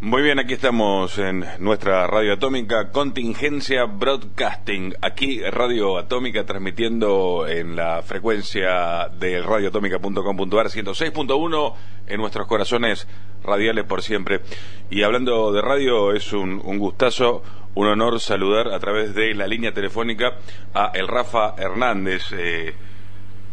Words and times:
Muy 0.00 0.22
bien, 0.22 0.38
aquí 0.38 0.54
estamos 0.54 1.18
en 1.18 1.44
nuestra 1.58 2.06
radio 2.06 2.34
atómica, 2.34 2.92
Contingencia 2.92 3.84
Broadcasting. 3.86 4.94
Aquí 5.02 5.40
Radio 5.40 5.98
Atómica 5.98 6.46
transmitiendo 6.46 7.48
en 7.48 7.74
la 7.74 8.02
frecuencia 8.02 9.08
de 9.08 9.42
radioatómica.com.ar 9.42 10.66
106.1 10.68 11.74
en 12.06 12.20
nuestros 12.20 12.46
corazones 12.46 13.08
radiales 13.42 13.86
por 13.86 14.02
siempre. 14.02 14.42
Y 14.88 15.02
hablando 15.02 15.50
de 15.50 15.62
radio, 15.62 16.12
es 16.12 16.32
un, 16.32 16.60
gustazo, 16.78 17.42
un 17.74 17.88
honor 17.88 18.20
saludar 18.20 18.68
a 18.68 18.78
través 18.78 19.16
de 19.16 19.34
la 19.34 19.48
línea 19.48 19.74
telefónica 19.74 20.36
a 20.74 20.92
el 20.94 21.08
Rafa 21.08 21.56
Hernández, 21.58 22.22
eh, 22.30 22.72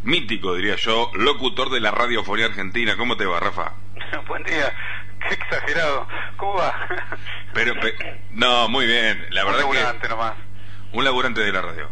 mítico 0.03 0.53
diría 0.53 0.75
yo, 0.75 1.09
locutor 1.15 1.71
de 1.71 1.79
la 1.79 1.89
radiofonía 1.89 2.45
argentina. 2.45 2.95
¿Cómo 2.97 3.17
te 3.17 3.25
va, 3.25 3.39
Rafa? 3.39 3.73
Buen 4.27 4.43
día. 4.43 4.71
Qué 5.27 5.33
exagerado. 5.35 6.07
¿Cómo 6.37 6.55
va? 6.55 6.73
Pero, 7.53 7.73
no, 8.31 8.67
muy 8.69 8.85
bien. 8.85 9.25
La 9.31 9.43
verdad 9.43 9.65
un 9.65 9.75
laburante 9.75 10.09
nomás. 10.09 10.33
Un 10.93 11.03
laburante 11.03 11.41
de 11.41 11.51
la 11.51 11.61
radio. 11.61 11.89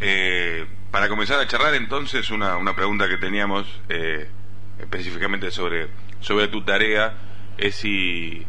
Eh, 0.00 0.66
para 0.90 1.08
comenzar 1.08 1.38
a 1.40 1.46
charlar, 1.46 1.74
entonces, 1.74 2.30
una, 2.30 2.56
una 2.56 2.74
pregunta 2.74 3.08
que 3.08 3.16
teníamos 3.16 3.66
eh, 3.88 4.28
específicamente 4.78 5.50
sobre, 5.50 5.88
sobre 6.20 6.48
tu 6.48 6.64
tarea 6.64 7.14
es 7.58 7.76
si, 7.76 8.44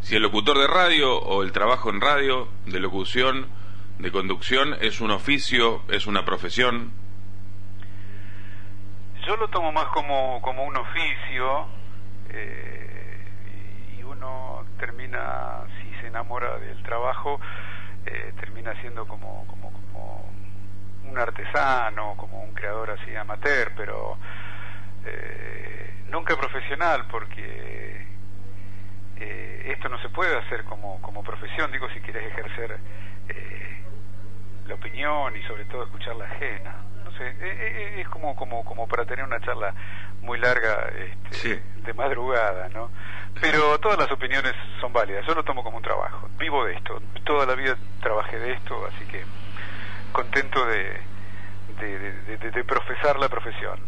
si 0.00 0.16
el 0.16 0.22
locutor 0.22 0.58
de 0.58 0.66
radio 0.66 1.16
o 1.18 1.42
el 1.42 1.52
trabajo 1.52 1.90
en 1.90 2.00
radio, 2.00 2.48
de 2.66 2.80
locución, 2.80 3.46
de 3.98 4.10
conducción, 4.10 4.76
es 4.80 5.00
un 5.00 5.10
oficio, 5.10 5.82
es 5.88 6.06
una 6.06 6.24
profesión. 6.24 6.92
Yo 9.26 9.36
lo 9.36 9.48
tomo 9.48 9.70
más 9.70 9.86
como, 9.86 10.40
como 10.40 10.64
un 10.64 10.76
oficio 10.76 11.66
eh, 12.30 12.69
termina, 14.80 15.60
si 15.78 16.00
se 16.00 16.06
enamora 16.08 16.58
del 16.58 16.82
trabajo, 16.82 17.38
eh, 18.06 18.32
termina 18.40 18.74
siendo 18.80 19.06
como, 19.06 19.46
como, 19.46 19.70
como 19.70 20.30
un 21.04 21.18
artesano, 21.18 22.14
como 22.16 22.42
un 22.42 22.52
creador 22.54 22.90
así 22.90 23.14
amateur, 23.14 23.72
pero 23.76 24.16
eh, 25.04 25.94
nunca 26.08 26.36
profesional 26.36 27.06
porque 27.10 28.08
esto 29.66 29.88
no 29.90 30.00
se 30.00 30.08
puede 30.08 30.36
hacer 30.38 30.64
como, 30.64 31.00
como 31.02 31.22
profesión, 31.22 31.70
digo, 31.70 31.88
si 31.90 32.00
quieres 32.00 32.26
ejercer 32.32 32.78
la 34.66 34.74
opinión 34.74 35.36
y 35.36 35.42
sobre 35.42 35.66
todo 35.66 35.84
escuchar 35.84 36.16
la 36.16 36.24
ajena. 36.24 36.89
No 37.20 37.26
sé, 37.26 38.00
es 38.00 38.08
como, 38.08 38.34
como, 38.34 38.64
como 38.64 38.88
para 38.88 39.04
tener 39.04 39.24
una 39.24 39.40
charla 39.40 39.74
muy 40.22 40.38
larga 40.38 40.90
este, 41.30 41.62
de 41.84 41.94
madrugada, 41.94 42.68
¿no? 42.70 42.90
Pero 43.40 43.78
todas 43.78 43.98
las 43.98 44.10
opiniones 44.10 44.54
son 44.80 44.92
válidas, 44.92 45.26
yo 45.26 45.34
lo 45.34 45.44
tomo 45.44 45.62
como 45.62 45.78
un 45.78 45.82
trabajo, 45.82 46.28
vivo 46.38 46.64
de 46.64 46.74
esto, 46.74 47.00
toda 47.24 47.46
la 47.46 47.54
vida 47.54 47.76
trabajé 48.00 48.38
de 48.38 48.52
esto, 48.52 48.86
así 48.86 49.04
que 49.06 49.24
contento 50.12 50.64
de, 50.66 51.00
de, 51.78 52.64
profesar 52.64 53.18
la 53.18 53.28
profesión. 53.28 53.80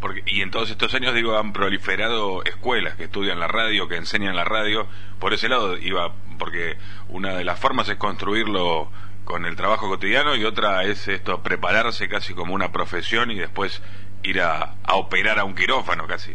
Porque, 0.00 0.22
y 0.26 0.42
en 0.42 0.50
todos 0.50 0.70
estos 0.70 0.94
años, 0.94 1.12
digo, 1.14 1.36
han 1.36 1.52
proliferado 1.52 2.44
escuelas 2.44 2.94
que 2.94 3.04
estudian 3.04 3.40
la 3.40 3.48
radio, 3.48 3.88
que 3.88 3.96
enseñan 3.96 4.36
la 4.36 4.44
radio. 4.44 4.86
Por 5.18 5.32
ese 5.32 5.48
lado 5.48 5.76
iba, 5.76 6.12
porque 6.38 6.76
una 7.08 7.34
de 7.34 7.44
las 7.44 7.58
formas 7.58 7.88
es 7.88 7.96
construirlo 7.96 8.90
con 9.28 9.44
el 9.44 9.56
trabajo 9.56 9.88
cotidiano 9.88 10.34
y 10.36 10.44
otra 10.44 10.84
es 10.84 11.06
esto, 11.06 11.42
prepararse 11.42 12.08
casi 12.08 12.34
como 12.34 12.54
una 12.54 12.72
profesión 12.72 13.30
y 13.30 13.34
después 13.34 13.82
ir 14.22 14.40
a, 14.40 14.72
operar 14.90 15.38
a 15.38 15.44
un 15.44 15.54
quirófano 15.54 16.06
casi. 16.06 16.34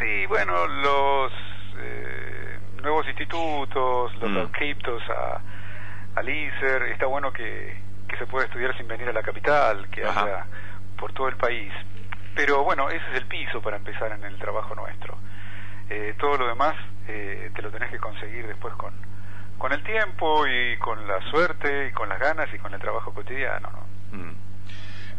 Sí, 0.00 0.24
bueno, 0.26 0.66
los 0.66 1.32
eh, 1.76 2.58
nuevos 2.82 3.06
institutos, 3.08 4.14
los 4.22 4.30
mm. 4.30 4.38
a, 4.38 5.40
al 6.18 6.28
ISER, 6.30 6.82
está 6.84 7.04
bueno 7.04 7.30
que, 7.30 7.76
que 8.08 8.16
se 8.16 8.24
pueda 8.24 8.46
estudiar 8.46 8.74
sin 8.78 8.88
venir 8.88 9.06
a 9.10 9.12
la 9.12 9.22
capital, 9.22 9.86
que 9.90 10.02
haya 10.02 10.46
por 10.96 11.12
todo 11.12 11.28
el 11.28 11.36
país. 11.36 11.70
Pero 12.34 12.64
bueno, 12.64 12.88
ese 12.88 13.04
es 13.12 13.18
el 13.18 13.26
piso 13.26 13.60
para 13.60 13.76
empezar 13.76 14.12
en 14.12 14.24
el 14.24 14.38
trabajo 14.38 14.74
nuestro. 14.74 15.18
Eh, 15.90 16.14
todo 16.18 16.38
lo 16.38 16.48
demás 16.48 16.74
eh, 17.06 17.50
te 17.54 17.60
lo 17.60 17.70
tenés 17.70 17.90
que 17.90 17.98
conseguir 17.98 18.46
después 18.46 18.72
con, 18.76 18.94
con 19.58 19.72
el 19.72 19.82
tiempo 19.82 20.46
y 20.46 20.76
con 20.78 21.06
la 21.06 21.20
suerte 21.30 21.88
y 21.88 21.92
con 21.92 22.08
las 22.08 22.18
ganas 22.18 22.48
y 22.54 22.58
con 22.58 22.72
el 22.72 22.80
trabajo 22.80 23.12
cotidiano. 23.12 23.68
¿no? 23.70 24.18
Mm. 24.18 24.34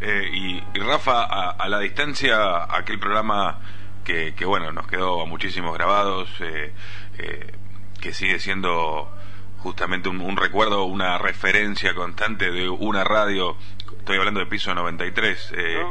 Eh, 0.02 0.30
y, 0.32 0.80
Rafa, 0.80 1.26
a, 1.52 1.68
la 1.68 1.80
distancia, 1.80 2.64
aquel 2.74 3.00
programa 3.00 3.60
que, 4.04 4.34
que, 4.34 4.46
bueno, 4.46 4.72
nos 4.72 4.88
quedó 4.88 5.26
muchísimos 5.26 5.74
grabados, 5.74 6.30
eh, 6.40 6.74
eh, 7.18 7.52
que 8.00 8.14
sigue 8.14 8.40
siendo 8.40 9.12
justamente 9.58 10.08
un, 10.08 10.38
recuerdo, 10.38 10.86
una 10.86 11.18
referencia 11.18 11.94
constante 11.94 12.50
de 12.50 12.70
una 12.70 13.04
radio, 13.04 13.58
estoy 13.98 14.18
hablando 14.18 14.40
de 14.40 14.46
piso 14.46 14.74
93, 14.74 15.54
eh, 15.58 15.84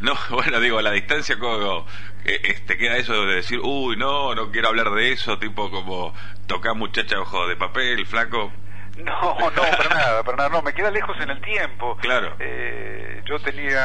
no. 0.00 0.14
bueno, 0.30 0.58
digo, 0.60 0.78
a 0.78 0.82
la 0.82 0.92
distancia, 0.92 1.38
como, 1.38 1.86
este, 2.24 2.78
queda 2.78 2.96
eso 2.96 3.26
de 3.26 3.36
decir, 3.36 3.60
uy, 3.62 3.96
no, 3.96 4.34
no 4.34 4.50
quiero 4.50 4.68
hablar 4.68 4.90
de 4.92 5.12
eso, 5.12 5.38
tipo 5.38 5.70
como 5.70 6.14
tocar 6.46 6.74
muchacha 6.74 7.20
ojo 7.20 7.46
de 7.48 7.56
papel, 7.56 8.06
flaco. 8.06 8.52
No, 8.98 9.36
no, 9.38 9.62
para 9.76 9.88
nada, 9.88 10.22
para 10.22 10.36
nada, 10.36 10.48
no, 10.52 10.62
me 10.62 10.72
queda 10.72 10.90
lejos 10.90 11.16
en 11.20 11.30
el 11.30 11.40
tiempo. 11.40 11.96
Claro. 11.96 12.34
Eh, 12.38 13.22
yo 13.24 13.38
tenía, 13.40 13.78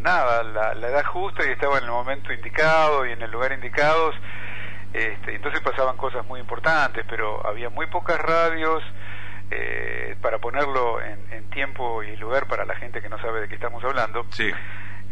nada, 0.00 0.42
la, 0.42 0.88
edad 0.88 1.04
justa 1.06 1.46
y 1.46 1.50
estaba 1.52 1.78
en 1.78 1.84
el 1.84 1.90
momento 1.90 2.32
indicado 2.32 3.06
y 3.06 3.12
en 3.12 3.22
el 3.22 3.30
lugar 3.30 3.52
indicados. 3.52 4.14
Este, 4.92 5.34
entonces 5.34 5.60
pasaban 5.62 5.96
cosas 5.96 6.26
muy 6.26 6.40
importantes, 6.40 7.04
pero 7.08 7.46
había 7.46 7.70
muy 7.70 7.86
pocas 7.86 8.18
radios 8.20 8.82
eh, 9.50 10.16
para 10.20 10.38
ponerlo 10.38 11.00
en, 11.00 11.18
en, 11.32 11.48
tiempo 11.48 12.02
y 12.02 12.14
lugar 12.16 12.46
para 12.46 12.66
la 12.66 12.74
gente 12.74 13.00
que 13.00 13.08
no 13.08 13.18
sabe 13.18 13.40
de 13.40 13.48
qué 13.48 13.54
estamos 13.54 13.82
hablando. 13.84 14.26
Sí. 14.30 14.52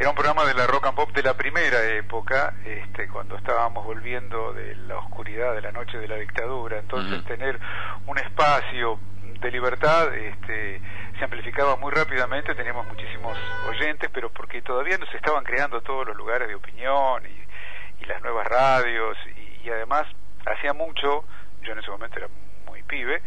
Era 0.00 0.09
un 0.09 0.16
programa 0.16 0.47
de 0.47 0.55
la 0.55 0.66
rock 0.66 0.87
and 0.87 0.97
pop 0.97 1.12
de 1.12 1.22
la 1.22 1.34
primera 1.34 1.84
época, 1.84 2.55
este, 2.65 3.06
cuando 3.09 3.37
estábamos 3.37 3.84
volviendo 3.84 4.55
de 4.55 4.75
la 4.75 4.97
oscuridad 4.97 5.55
de 5.55 5.61
la 5.61 5.72
noche 5.72 5.99
de 5.99 6.09
la 6.09 6.16
dictadura. 6.16 6.78
Entonces, 6.78 7.22
tener 7.27 7.61
un 8.06 8.16
espacio 8.16 8.99
de 9.43 9.50
libertad 9.50 10.15
este, 10.15 10.81
se 11.19 11.25
amplificaba 11.25 11.77
muy 11.77 11.93
rápidamente, 11.93 12.55
teníamos 12.55 12.87
muchísimos 12.87 13.37
oyentes, 13.69 14.09
pero 14.10 14.31
porque 14.31 14.62
todavía 14.62 14.97
no 14.97 15.05
se 15.05 15.19
estaban 15.19 15.44
creando 15.44 15.83
todos 15.83 16.06
los 16.06 16.16
lugares 16.16 16.49
de 16.49 16.55
opinión 16.55 17.22
y, 17.27 18.06
las 18.06 18.22
nuevas 18.22 18.47
radios, 18.47 19.19
y, 19.62 19.69
además 19.69 20.06
hacía 20.47 20.72
mucho, 20.72 21.27
yo 21.60 21.72
en 21.72 21.78
ese 21.78 21.91
momento 21.91 22.16
era 22.16 22.28
muy 22.66 22.83
pibe, 22.84 23.21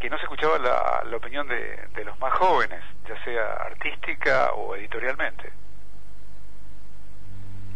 que 0.00 0.10
no 0.10 0.16
se 0.16 0.24
escuchaba 0.24 0.58
la, 0.58 1.04
la 1.08 1.16
opinión 1.16 1.46
de, 1.46 1.86
de 1.94 2.04
los 2.04 2.18
más 2.18 2.32
jóvenes, 2.34 2.82
ya 3.08 3.22
sea 3.22 3.52
artística 3.64 4.50
o 4.54 4.74
editorialmente. 4.74 5.52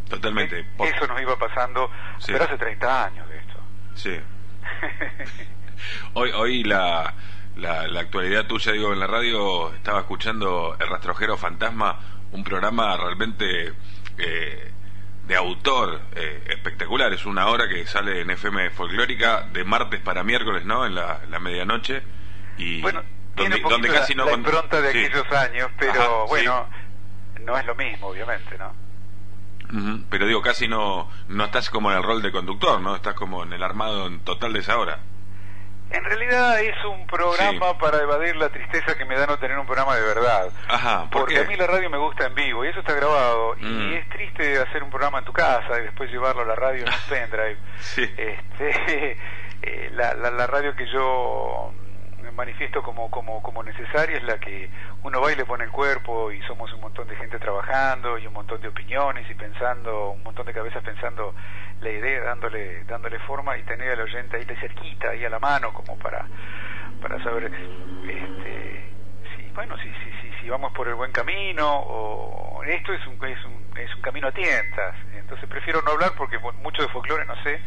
Totalmente. 0.08 0.66
Eso 0.78 1.06
nos 1.06 1.20
iba 1.20 1.36
pasando, 1.38 1.90
pero 2.26 2.44
hace 2.44 2.58
30 2.58 3.04
años 3.06 3.28
de 3.28 3.38
esto. 3.38 3.54
Sí. 3.94 4.20
hoy 6.14 6.30
hoy 6.32 6.64
la, 6.64 7.14
la, 7.56 8.00
actualidad 8.00 8.46
tuya, 8.46 8.72
digo, 8.72 8.92
en 8.92 9.00
la 9.00 9.06
radio, 9.06 9.72
estaba 9.74 10.00
escuchando 10.00 10.76
El 10.78 10.88
Rastrojero 10.88 11.36
Fantasma, 11.36 11.98
un 12.32 12.44
programa 12.44 12.96
realmente 12.96 13.72
eh, 14.18 14.72
de 15.26 15.36
autor 15.36 16.00
eh, 16.14 16.44
espectacular. 16.48 17.12
Es 17.12 17.24
una 17.26 17.46
hora 17.48 17.68
que 17.68 17.86
sale 17.86 18.20
en 18.20 18.30
FM 18.30 18.70
Folclórica 18.70 19.42
de 19.52 19.64
martes 19.64 20.00
para 20.00 20.22
miércoles, 20.22 20.64
¿no? 20.64 20.84
En 20.84 20.94
la, 20.94 21.20
medianoche. 21.40 22.02
Y 22.58 22.82
bueno, 22.82 23.02
donde, 23.34 23.60
donde 23.60 23.88
casi 23.88 24.14
no. 24.14 24.26
La 24.26 24.32
impronta 24.32 24.80
de 24.80 24.90
aquellos 24.90 25.30
años, 25.32 25.70
pero 25.78 26.26
bueno, 26.26 26.68
no 27.40 27.58
es 27.58 27.66
lo 27.66 27.74
mismo, 27.74 28.08
obviamente, 28.08 28.58
¿no? 28.58 28.83
Pero 30.10 30.26
digo, 30.26 30.42
casi 30.42 30.68
no, 30.68 31.10
no 31.28 31.44
estás 31.44 31.70
como 31.70 31.90
en 31.90 31.98
el 31.98 32.02
rol 32.02 32.22
de 32.22 32.30
conductor, 32.30 32.80
¿no? 32.80 32.94
Estás 32.94 33.14
como 33.14 33.42
en 33.42 33.52
el 33.52 33.62
armado 33.62 34.06
en 34.06 34.20
total 34.20 34.52
de 34.52 34.60
esa 34.60 34.78
hora. 34.78 35.00
En 35.90 36.02
realidad 36.02 36.60
es 36.60 36.74
un 36.84 37.06
programa 37.06 37.78
para 37.78 38.02
evadir 38.02 38.34
la 38.36 38.48
tristeza 38.48 38.96
que 38.96 39.04
me 39.04 39.16
da 39.16 39.26
no 39.26 39.38
tener 39.38 39.58
un 39.58 39.66
programa 39.66 39.94
de 39.94 40.02
verdad. 40.02 40.50
Ajá, 40.68 41.08
Porque 41.10 41.38
a 41.38 41.44
mí 41.44 41.54
la 41.56 41.66
radio 41.66 41.88
me 41.88 41.98
gusta 41.98 42.26
en 42.26 42.34
vivo 42.34 42.64
y 42.64 42.68
eso 42.68 42.80
está 42.80 42.94
grabado. 42.94 43.56
Y 43.60 43.64
mm. 43.64 43.92
es 43.94 44.08
triste 44.08 44.58
hacer 44.58 44.82
un 44.82 44.90
programa 44.90 45.18
en 45.18 45.24
tu 45.24 45.32
casa 45.32 45.78
y 45.78 45.82
después 45.82 46.10
llevarlo 46.10 46.42
a 46.42 46.46
la 46.46 46.56
radio 46.56 46.84
en 46.84 46.88
un 46.88 47.00
pendrive. 47.08 47.58
sí. 47.78 48.02
Este, 48.02 49.18
eh, 49.62 49.90
la, 49.92 50.14
la, 50.14 50.30
la 50.30 50.46
radio 50.46 50.74
que 50.74 50.86
yo 50.90 51.72
manifiesto 52.34 52.82
como, 52.82 53.10
como, 53.10 53.42
como 53.42 53.62
necesaria 53.62 54.16
es 54.16 54.22
la 54.24 54.38
que 54.38 54.68
uno 55.02 55.20
va 55.20 55.32
y 55.32 55.36
le 55.36 55.44
pone 55.44 55.64
el 55.64 55.70
cuerpo 55.70 56.32
y 56.32 56.40
somos 56.42 56.72
un 56.72 56.80
montón 56.80 57.08
de 57.08 57.16
gente 57.16 57.38
trabajando 57.38 58.18
y 58.18 58.26
un 58.26 58.32
montón 58.32 58.60
de 58.60 58.68
opiniones 58.68 59.28
y 59.30 59.34
pensando, 59.34 60.10
un 60.10 60.22
montón 60.22 60.46
de 60.46 60.52
cabezas 60.52 60.82
pensando 60.82 61.34
la 61.80 61.90
idea, 61.90 62.22
dándole, 62.24 62.84
dándole 62.84 63.18
forma 63.20 63.56
y 63.56 63.62
tener 63.62 63.92
al 63.92 64.00
oyente 64.00 64.36
ahí 64.36 64.44
de 64.44 64.56
cerquita, 64.56 65.10
ahí 65.10 65.24
a 65.24 65.30
la 65.30 65.38
mano 65.38 65.72
como 65.72 65.98
para, 65.98 66.26
para 67.00 67.22
saber 67.22 67.44
este, 67.44 68.92
si, 69.36 69.50
bueno, 69.54 69.76
si, 69.78 69.88
si, 69.88 70.10
si, 70.22 70.36
si 70.40 70.48
vamos 70.48 70.72
por 70.72 70.88
el 70.88 70.94
buen 70.94 71.12
camino 71.12 71.68
o 71.68 72.62
esto 72.64 72.92
es 72.92 73.06
un, 73.06 73.14
es 73.26 73.44
un, 73.44 73.78
es 73.78 73.94
un 73.94 74.02
camino 74.02 74.28
a 74.28 74.32
tientas 74.32 74.94
entonces 75.24 75.48
prefiero 75.48 75.80
no 75.82 75.92
hablar 75.92 76.12
porque 76.16 76.38
mucho 76.62 76.82
de 76.82 76.88
folclore 76.88 77.24
no 77.24 77.34
sé, 77.42 77.60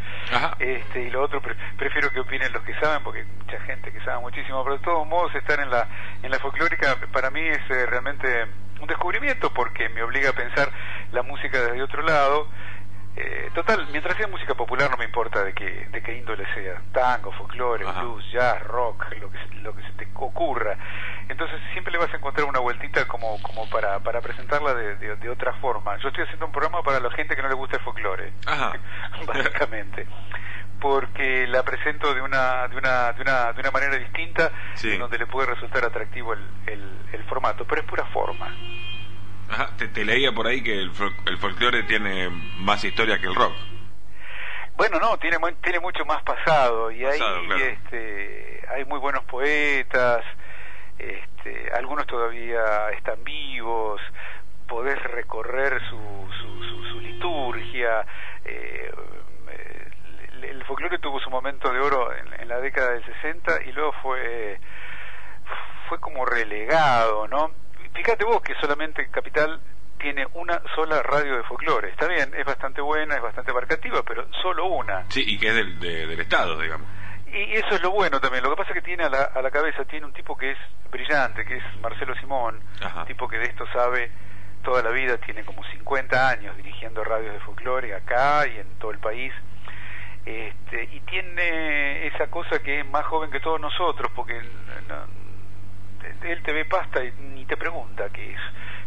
este 0.59 1.01
y 1.01 1.09
lo 1.09 1.23
otro 1.23 1.41
prefiero 1.75 2.11
que 2.11 2.19
opinen 2.19 2.53
los 2.53 2.63
que 2.63 2.73
saben 2.75 3.03
porque 3.03 3.21
hay 3.21 3.25
mucha 3.25 3.59
gente 3.61 3.91
que 3.91 3.99
sabe 4.01 4.19
muchísimo, 4.21 4.63
pero 4.63 4.77
de 4.77 4.83
todos 4.83 5.07
modos 5.07 5.33
estar 5.33 5.59
en 5.59 5.69
la 5.71 5.87
en 6.21 6.29
la 6.29 6.37
folclórica 6.39 6.95
para 7.11 7.31
mí 7.31 7.41
es 7.41 7.59
eh, 7.69 7.85
realmente 7.87 8.45
un 8.79 8.87
descubrimiento 8.87 9.51
porque 9.51 9.89
me 9.89 10.03
obliga 10.03 10.29
a 10.29 10.33
pensar 10.33 10.71
la 11.11 11.23
música 11.23 11.59
desde 11.59 11.81
otro 11.81 12.03
lado 12.03 12.47
eh, 13.19 13.49
total, 13.55 13.87
mientras 13.91 14.15
sea 14.15 14.27
música 14.27 14.53
popular 14.53 14.91
no 14.91 14.97
me 14.97 15.05
importa 15.05 15.43
de 15.43 15.51
qué, 15.53 15.87
de 15.91 16.03
qué 16.03 16.17
índole 16.17 16.45
sea, 16.53 16.79
tango, 16.91 17.31
folclore, 17.31 17.83
blues, 17.83 18.23
jazz, 18.31 18.61
rock, 18.67 19.05
lo 19.19 19.31
que, 19.31 19.39
lo 19.63 19.75
que 19.75 19.81
se 19.81 19.91
te 19.93 20.07
ocurra. 20.13 20.77
Entonces 21.27 21.59
siempre 21.71 21.91
le 21.91 21.97
vas 21.97 22.13
a 22.13 22.17
encontrar 22.17 22.47
una 22.47 22.59
vueltita 22.59 23.07
como, 23.07 23.41
como 23.41 23.67
para, 23.71 23.99
para 24.01 24.21
presentarla 24.21 24.75
de, 24.75 25.15
de, 25.15 25.29
otra 25.31 25.53
forma. 25.53 25.97
Yo 25.97 26.09
estoy 26.09 26.25
haciendo 26.25 26.45
un 26.45 26.51
programa 26.51 26.83
para 26.83 26.99
la 26.99 27.09
gente 27.09 27.35
que 27.35 27.41
no 27.41 27.49
le 27.49 27.55
gusta 27.55 27.77
el 27.77 27.83
folclore, 27.83 28.33
básicamente. 29.27 30.05
porque 30.79 31.47
la 31.47 31.63
presento 31.63 32.13
de 32.13 32.21
una, 32.21 32.67
de 32.67 32.77
una, 32.77 33.13
de 33.13 33.21
una, 33.23 33.51
de 33.51 33.61
una 33.61 33.71
manera 33.71 33.95
distinta, 33.95 34.51
donde 34.99 35.17
le 35.17 35.25
puede 35.25 35.47
resultar 35.47 35.83
atractivo 35.83 36.33
el, 36.33 36.47
el, 36.67 36.99
el 37.13 37.23
formato, 37.23 37.65
pero 37.65 37.81
es 37.81 37.87
pura 37.87 38.05
forma 38.05 38.36
te, 39.77 40.05
leía 40.05 40.31
por 40.31 40.47
ahí 40.47 40.61
que 40.61 40.73
el, 40.73 40.91
el 41.25 41.37
folclore 41.37 41.83
tiene 41.83 42.29
más 42.57 42.83
historia 42.83 43.19
que 43.19 43.27
el 43.27 43.35
rock. 43.35 43.53
Bueno, 44.75 44.99
no, 44.99 45.17
tiene 45.17 45.37
tiene 45.63 45.79
mucho 45.79 46.05
más 46.05 46.21
pasado 46.23 46.91
y 46.91 47.03
hay 47.03 47.19
este 47.59 48.61
hay 48.69 48.85
muy 48.85 48.99
buenos 48.99 49.23
poetas, 49.25 50.23
este, 50.99 51.71
algunos 51.73 52.05
todavía 52.05 52.89
están 52.91 53.23
vivos, 53.23 53.99
podés 54.67 55.01
recorrer 55.01 55.81
su, 55.89 56.29
su, 56.91 56.99
liturgia. 56.99 58.05
Eh, 58.45 58.91
el, 60.43 60.63
folclore 60.65 60.99
tuvo 60.99 61.19
su 61.19 61.29
momento 61.29 61.71
de 61.71 61.79
oro 61.79 62.13
en, 62.13 62.41
en, 62.41 62.47
la 62.47 62.59
década 62.59 62.91
del 62.91 63.05
60 63.05 63.63
y 63.63 63.71
luego 63.71 63.93
fue 64.03 64.59
fue 65.87 65.99
como 65.99 66.25
relegado, 66.25 67.27
¿no? 67.27 67.51
Fíjate 67.97 68.25
vos 68.25 68.41
que 68.41 68.53
solamente 68.61 69.09
Capital 69.09 69.59
tiene 69.97 70.27
una 70.35 70.61
sola 70.75 71.01
radio 71.01 71.37
de 71.37 71.43
folclore. 71.43 71.89
Está 71.89 72.07
bien, 72.07 72.31
es 72.37 72.45
bastante 72.45 72.79
buena, 72.79 73.15
es 73.15 73.21
bastante 73.21 73.51
abarcativa, 73.51 74.03
pero 74.03 74.27
solo 74.41 74.65
una. 74.65 75.09
Sí, 75.09 75.23
y 75.25 75.39
que 75.39 75.47
es 75.47 75.55
del, 75.55 75.79
del 75.79 76.19
Estado, 76.19 76.59
digamos. 76.59 76.87
Y 77.33 77.55
eso 77.55 77.69
es 77.71 77.81
lo 77.81 77.91
bueno 77.91 78.21
también. 78.21 78.43
Lo 78.43 78.51
que 78.51 78.57
pasa 78.57 78.69
es 78.69 78.75
que 78.75 78.81
tiene 78.81 79.03
a 79.03 79.09
la, 79.09 79.23
a 79.23 79.41
la 79.41 79.49
cabeza, 79.49 79.83
tiene 79.85 80.05
un 80.05 80.13
tipo 80.13 80.37
que 80.37 80.51
es 80.51 80.57
brillante, 80.91 81.43
que 81.43 81.57
es 81.57 81.63
Marcelo 81.81 82.15
Simón, 82.15 82.59
un 82.95 83.05
tipo 83.05 83.27
que 83.27 83.37
de 83.37 83.45
esto 83.45 83.65
sabe 83.73 84.11
toda 84.63 84.83
la 84.83 84.91
vida, 84.91 85.17
tiene 85.17 85.43
como 85.43 85.63
50 85.63 86.29
años 86.29 86.55
dirigiendo 86.55 87.03
radios 87.03 87.33
de 87.33 87.39
folclore 87.39 87.95
acá 87.95 88.47
y 88.47 88.59
en 88.59 88.67
todo 88.79 88.91
el 88.91 88.99
país. 88.99 89.33
Este, 90.25 90.83
y 90.91 90.99
tiene 91.01 92.07
esa 92.07 92.27
cosa 92.27 92.59
que 92.59 92.81
es 92.81 92.85
más 92.85 93.05
joven 93.05 93.31
que 93.31 93.39
todos 93.39 93.59
nosotros, 93.59 94.11
porque 94.15 94.39
él 96.23 96.41
te 96.43 96.51
ve 96.53 96.65
pasta 96.65 97.03
y 97.03 97.11
ni 97.33 97.45
te 97.45 97.57
pregunta 97.57 98.09
qué 98.09 98.33
es 98.33 98.39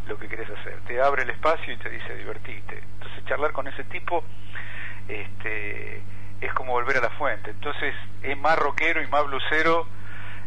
lo 0.07 0.19
que 0.19 0.29
querés 0.29 0.49
hacer. 0.51 0.81
Te 0.87 1.01
abre 1.01 1.23
el 1.23 1.31
espacio 1.31 1.73
y 1.73 1.77
te 1.77 1.91
dice 1.91 2.15
divertite. 2.17 2.83
Entonces 2.95 3.25
charlar 3.27 3.53
con 3.53 3.69
ese 3.69 3.85
tipo 3.85 4.25
este, 5.09 6.03
es 6.41 6.53
como 6.55 6.73
volver 6.73 6.99
a 6.99 7.01
la 7.01 7.11
fuente. 7.11 7.51
Entonces 7.51 7.95
es 8.23 8.39
más 8.39 8.59
rockero 8.59 9.03
y 9.03 9.07
más 9.09 9.25
blusero 9.25 9.87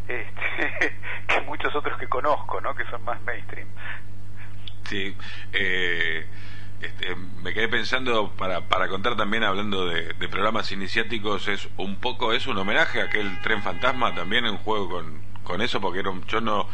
este, 0.08 0.96
que 1.26 1.40
muchos 1.42 1.74
otros 1.74 1.98
que 1.98 2.08
conozco, 2.08 2.60
¿no? 2.60 2.74
que 2.74 2.84
son 2.86 3.02
más 3.04 3.20
mainstream. 3.22 3.68
Sí, 4.84 5.16
eh, 5.52 6.26
este, 6.80 7.14
me 7.42 7.54
quedé 7.54 7.68
pensando 7.68 8.30
para, 8.36 8.68
para 8.68 8.88
contar 8.88 9.16
también 9.16 9.44
hablando 9.44 9.86
de, 9.86 10.12
de, 10.12 10.28
programas 10.28 10.70
iniciáticos 10.72 11.48
es 11.48 11.70
un 11.78 11.96
poco 11.96 12.34
es 12.34 12.46
un 12.46 12.58
homenaje 12.58 13.00
a 13.00 13.04
aquel 13.04 13.40
tren 13.40 13.62
fantasma 13.62 14.14
también 14.14 14.44
en 14.44 14.58
juego 14.58 14.90
con, 14.90 15.23
con 15.44 15.62
eso 15.62 15.80
porque 15.80 16.00
era 16.00 16.10
yo 16.26 16.40
no 16.40 16.68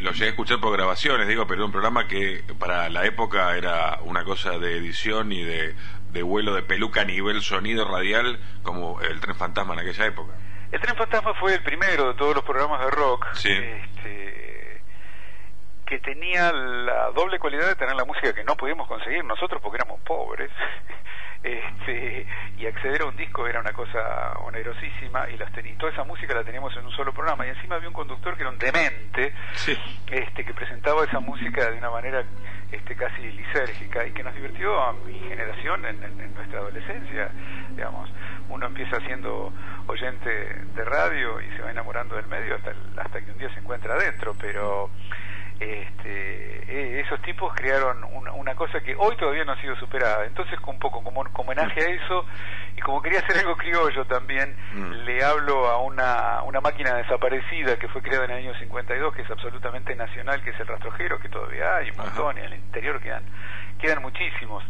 lo 0.00 0.12
llegué 0.12 0.26
a 0.26 0.28
escuchar 0.28 0.60
por 0.60 0.72
grabaciones, 0.72 1.26
digo, 1.26 1.46
pero 1.46 1.60
era 1.60 1.66
un 1.66 1.72
programa 1.72 2.06
que 2.06 2.44
para 2.58 2.88
la 2.90 3.06
época 3.06 3.56
era 3.56 3.98
una 4.02 4.24
cosa 4.24 4.58
de 4.58 4.76
edición 4.76 5.32
y 5.32 5.42
de, 5.42 5.74
de 6.12 6.22
vuelo 6.22 6.54
de 6.54 6.62
peluca 6.62 7.02
a 7.02 7.04
nivel 7.04 7.40
sonido 7.42 7.90
radial, 7.90 8.38
como 8.62 9.00
el 9.00 9.20
Tren 9.20 9.36
Fantasma 9.36 9.74
en 9.74 9.80
aquella 9.80 10.06
época. 10.06 10.34
El 10.70 10.80
Tren 10.80 10.96
Fantasma 10.96 11.34
fue 11.34 11.54
el 11.54 11.62
primero 11.62 12.08
de 12.08 12.14
todos 12.14 12.34
los 12.34 12.44
programas 12.44 12.80
de 12.80 12.90
rock 12.90 13.26
este, 13.32 14.82
que 15.86 15.98
tenía 16.00 16.52
la 16.52 17.10
doble 17.12 17.38
cualidad 17.38 17.66
de 17.66 17.76
tener 17.76 17.96
la 17.96 18.04
música 18.04 18.34
que 18.34 18.44
no 18.44 18.56
pudimos 18.56 18.86
conseguir 18.86 19.24
nosotros 19.24 19.60
porque 19.62 19.76
éramos 19.76 20.00
pobres 20.02 20.50
este, 21.42 22.26
y 22.58 22.66
acceder 22.66 23.02
a 23.02 23.06
un 23.06 23.16
disco 23.16 23.46
era 23.46 23.60
una 23.60 23.72
cosa 23.72 24.32
onerosísima 24.44 25.28
y 25.30 25.38
las 25.38 25.50
toda 25.80 25.92
esa 25.92 26.04
música 26.04 26.34
la 26.34 26.44
teníamos 26.44 26.76
en 26.76 26.84
un 26.84 26.92
solo 26.92 27.12
programa. 27.12 27.46
Y 27.46 27.50
encima 27.50 27.76
había 27.76 27.88
un 27.88 27.94
conductor 27.94 28.36
que 28.36 28.42
era 28.42 28.50
un 28.50 28.58
demente 28.58 29.32
este, 30.06 30.44
que 30.44 30.54
presentaba 30.54 31.04
esa 31.04 31.20
música 31.20 31.70
de 31.70 31.78
una 31.78 31.90
manera 31.90 32.22
este, 32.70 32.94
casi 32.94 33.22
lisérgica 33.22 34.06
y 34.06 34.12
que 34.12 34.22
nos 34.22 34.34
divirtió 34.34 34.80
a 34.80 34.92
mi 34.92 35.18
generación 35.20 35.84
en, 35.86 36.34
nuestra 36.34 36.60
adolescencia 36.60 37.30
digamos. 37.70 38.10
Uno 38.48 38.66
empieza 38.66 39.00
siendo 39.00 39.52
oyente 39.86 40.30
de 40.30 40.84
radio 40.84 41.40
y 41.40 41.48
se 41.56 41.62
va 41.62 41.70
enamorando 41.70 42.16
del 42.16 42.26
medio 42.26 42.56
hasta, 42.56 42.74
hasta 42.96 43.20
que 43.20 43.30
un 43.30 43.38
día 43.38 43.52
se 43.54 43.60
encuentra 43.60 43.94
adentro 43.94 44.34
pero 44.40 44.90
este, 45.60 46.72
e, 46.72 47.00
esos 47.00 47.20
tipos 47.20 47.52
crearon 47.54 48.02
una, 48.34 48.54
cosa 48.54 48.80
que 48.80 48.94
hoy 48.96 49.16
todavía 49.16 49.44
no 49.44 49.52
ha 49.52 49.60
sido 49.60 49.76
superada. 49.76 50.24
Entonces, 50.24 50.58
un 50.66 50.78
poco 50.78 51.02
como, 51.02 51.20
homenaje 51.20 51.80
a 51.80 51.88
eso, 51.88 52.26
y 52.76 52.80
como 52.80 53.00
quería 53.00 53.20
hacer 53.20 53.38
algo 53.38 53.56
criollo 53.56 54.04
también, 54.06 54.56
mm. 54.74 54.90
le 55.04 55.24
hablo 55.24 55.68
a 55.68 55.78
una, 55.78 56.42
una 56.42 56.60
máquina 56.60 56.94
desaparecida 56.94 57.78
que 57.78 57.88
fue 57.88 58.02
creada 58.02 58.24
en 58.24 58.30
el 58.32 58.36
año 58.48 58.58
52, 58.58 59.14
que 59.14 59.22
es 59.22 59.30
absolutamente 59.30 59.94
nacional, 59.94 60.42
que 60.42 60.50
es 60.50 60.60
el 60.60 60.66
rastrojero, 60.66 61.18
que 61.20 61.28
todavía 61.28 61.76
hay 61.76 61.90
un 61.90 61.96
montón, 61.98 62.36
y 62.36 62.40
en 62.40 62.46
el 62.46 62.54
interior 62.54 63.00
quedan, 63.00 63.22
quedan 63.78 64.02
muchísimos. 64.02 64.64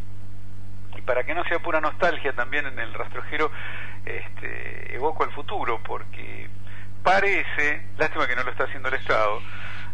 Y 0.97 1.03
para 1.03 1.23
que 1.25 1.35
no 1.35 1.45
sea 1.45 1.61
pura 1.61 1.81
nostalgia 1.81 2.33
también 2.33 2.67
en 2.67 2.79
el 2.79 2.93
rastrojero, 2.95 3.51
este, 4.05 4.95
evoco 4.95 5.25
al 5.25 5.33
futuro, 5.33 5.81
porque 5.85 6.49
parece, 7.03 7.87
lástima 7.97 8.27
que 8.27 8.37
no 8.37 8.43
lo 8.43 8.51
está 8.51 8.65
haciendo 8.65 8.89
el 8.89 8.95
Estado, 8.95 9.41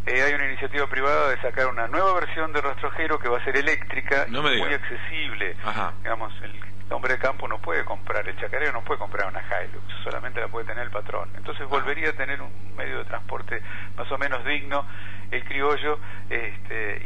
eh, 0.07 0.23
hay 0.23 0.35
una 0.35 0.47
iniciativa 0.47 0.87
privada 0.87 1.31
de 1.31 1.41
sacar 1.41 1.67
una 1.67 1.89
nueva 1.89 2.15
versión 2.15 2.53
del 2.53 2.63
rastrojero 2.63 3.19
que 3.19 3.29
va 3.29 3.39
a 3.39 3.45
ser 3.45 3.57
eléctrica 3.57 4.27
y 4.29 4.31
muy 4.31 4.73
accesible. 4.73 5.57
Digamos, 6.03 6.33
el 6.43 6.53
hombre 6.91 7.15
de 7.15 7.19
campo 7.19 7.49
no 7.49 7.59
puede 7.59 7.85
comprar, 7.85 8.29
el 8.29 8.39
chacarero 8.39 8.73
no 8.73 8.85
puede 8.85 9.01
comprar 9.01 9.27
una 9.27 9.43
Hilux, 9.43 9.85
solamente 10.05 10.41
la 10.41 10.47
puede 10.47 10.67
tener 10.67 10.85
el 10.85 10.91
patrón. 10.91 11.29
Entonces 11.37 11.67
volvería 11.69 12.11
a 12.11 12.13
tener 12.13 12.41
un 12.41 12.53
medio 12.77 12.99
de 12.99 13.05
transporte 13.07 13.61
más 13.97 14.11
o 14.13 14.17
menos 14.17 14.45
digno, 14.45 14.87
el 15.33 15.45
criollo 15.45 15.99
este, 16.31 17.03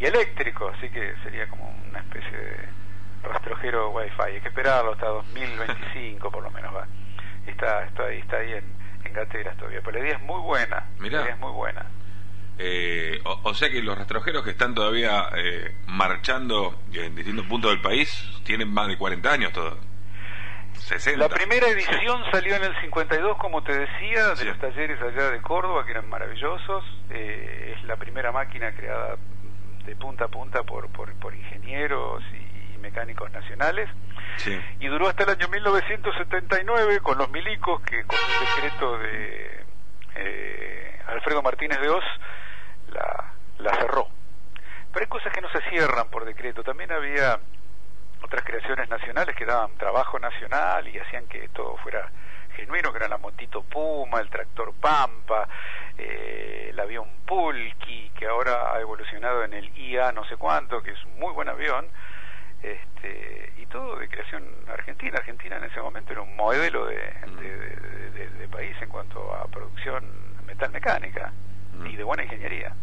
y, 0.00 0.04
eléctrico, 0.04 0.72
así 0.76 0.88
que 0.88 1.14
sería 1.22 1.46
como 1.48 1.72
una 1.88 2.00
especie 2.00 2.36
de 2.36 2.68
rastrojero 3.22 3.90
Wi-Fi. 3.90 4.22
Hay 4.22 4.40
que 4.40 4.48
esperarlo 4.48 4.94
hasta 4.94 5.06
2025 5.06 6.30
por 6.32 6.42
lo 6.42 6.50
menos 6.50 6.74
va. 6.74 6.88
Está, 7.46 7.84
está 7.84 8.06
ahí, 8.06 8.18
está 8.18 8.38
ahí 8.38 8.54
en, 8.54 8.64
en 9.04 9.12
Gateras 9.12 9.56
todavía, 9.56 9.80
pero 9.84 9.98
la 9.98 10.04
idea 10.04 10.16
es 10.16 10.22
muy 10.22 10.40
buena. 10.40 10.84
La 10.98 11.06
idea 11.06 11.34
es 11.34 11.38
muy 11.38 11.52
buena. 11.52 11.86
Eh, 12.62 13.18
o, 13.24 13.54
sea 13.54 13.70
que 13.70 13.80
los 13.80 13.96
rastrojeros 13.96 14.44
que 14.44 14.50
están 14.50 14.74
todavía 14.74 15.30
eh, 15.34 15.74
marchando 15.86 16.78
en 16.92 17.14
distintos 17.16 17.46
puntos 17.46 17.70
del 17.70 17.80
país 17.80 18.10
tienen 18.44 18.70
más 18.70 18.86
de 18.88 18.98
40 18.98 19.32
años 19.32 19.52
todos. 19.54 19.78
60. 20.74 21.18
La 21.18 21.34
primera 21.34 21.68
edición 21.68 22.22
salió 22.30 22.56
en 22.56 22.64
el 22.64 22.78
52, 22.82 23.38
como 23.38 23.62
te 23.62 23.72
decía, 23.72 24.34
de 24.34 24.44
los 24.44 24.58
talleres 24.58 25.00
allá 25.00 25.30
de 25.30 25.40
Córdoba, 25.40 25.86
que 25.86 25.92
eran 25.92 26.06
maravillosos. 26.10 26.84
Eh, 27.08 27.76
es 27.78 27.84
la 27.84 27.96
primera 27.96 28.30
máquina 28.30 28.72
creada 28.74 29.16
de 29.86 29.96
punta 29.96 30.26
a 30.26 30.28
punta 30.28 30.62
por, 30.62 30.90
por, 30.90 31.34
ingenieros 31.34 32.22
y, 32.34 32.78
mecánicos 32.78 33.30
nacionales. 33.30 33.88
Y 34.80 34.86
duró 34.86 35.08
hasta 35.08 35.24
el 35.24 35.30
año 35.30 35.48
1979 35.48 37.00
con 37.00 37.16
los 37.16 37.30
milicos, 37.30 37.80
que 37.82 38.04
con 38.04 38.18
un 38.18 38.46
decreto 38.46 38.98
de 38.98 39.64
Alfredo 41.06 41.42
Martínez 41.42 41.78
de 41.80 41.88
Oz 41.88 42.04
la, 42.90 43.32
la 43.58 43.74
cerró. 43.76 44.08
Pero 44.92 45.04
hay 45.04 45.08
cosas 45.08 45.32
que 45.32 45.40
no 45.40 45.48
se 45.50 45.60
cierran 45.70 46.08
por 46.08 46.24
decreto. 46.24 46.62
También 46.64 46.90
había 46.92 47.38
otras 48.22 48.44
creaciones 48.44 48.88
nacionales 48.88 49.34
que 49.36 49.46
daban 49.46 49.70
trabajo 49.78 50.18
nacional 50.18 50.86
y 50.88 50.98
hacían 50.98 51.26
que 51.26 51.48
todo 51.48 51.76
fuera 51.78 52.10
genuino, 52.56 52.92
que 52.92 52.98
era 52.98 53.08
la 53.08 53.18
motito 53.18 53.62
Puma, 53.62 54.20
el 54.20 54.28
tractor 54.28 54.72
Pampa, 54.74 55.48
eh, 55.96 56.68
el 56.70 56.80
avión 56.80 57.08
Pulki, 57.26 58.10
que 58.10 58.26
ahora 58.26 58.74
ha 58.74 58.80
evolucionado 58.80 59.44
en 59.44 59.54
el 59.54 59.76
IA 59.78 60.12
no 60.12 60.24
sé 60.24 60.36
cuánto, 60.36 60.82
que 60.82 60.90
es 60.90 61.04
un 61.04 61.18
muy 61.18 61.32
buen 61.32 61.48
avión, 61.48 61.86
este, 62.62 63.52
y 63.56 63.66
todo 63.66 63.96
de 63.96 64.08
creación 64.08 64.44
argentina. 64.68 65.18
Argentina 65.18 65.56
en 65.56 65.64
ese 65.64 65.80
momento 65.80 66.12
era 66.12 66.22
un 66.22 66.36
modelo 66.36 66.86
de, 66.86 66.98
de 66.98 68.48
país 68.48 68.76
en 68.82 68.88
cuanto 68.88 69.32
a 69.34 69.46
producción 69.46 70.04
metal 70.44 70.70
mecánica 70.70 71.32
y 71.86 71.96
de 71.96 72.04
buena 72.04 72.24
ingeniería. 72.24 72.74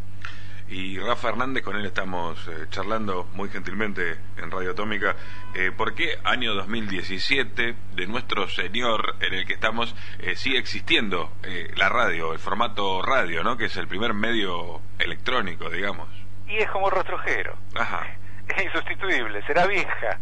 Y 0.70 1.00
Rafa 1.00 1.30
Hernández, 1.30 1.64
con 1.64 1.78
él 1.78 1.86
estamos 1.86 2.46
eh, 2.50 2.66
charlando 2.70 3.30
muy 3.34 3.50
gentilmente 3.50 4.18
en 4.36 4.52
Radio 4.52 4.72
Atómica. 4.72 5.16
Eh, 5.56 5.72
¿Por 5.72 5.96
qué 5.96 6.20
año 6.26 6.54
2017 6.56 7.76
de 7.94 8.08
nuestro 8.08 8.50
Señor 8.50 9.16
en 9.22 9.34
el 9.34 9.46
que 9.46 9.54
estamos 9.54 9.96
eh, 10.20 10.36
sigue 10.36 10.58
existiendo 10.58 11.32
la 11.78 11.88
radio, 11.88 12.34
el 12.34 12.40
formato 12.40 13.02
radio, 13.02 13.44
¿no? 13.44 13.56
que 13.56 13.66
es 13.66 13.78
el 13.78 13.88
primer 13.88 14.14
medio 14.14 14.82
electrónico, 15.00 15.70
digamos? 15.70 16.10
Y 16.48 16.58
es 16.58 16.70
como 16.70 16.90
rostrojero. 16.90 17.56
Ajá. 17.76 18.06
Es 18.50 18.66
insustituible, 18.66 19.42
será 19.46 19.68
vieja, 19.68 20.20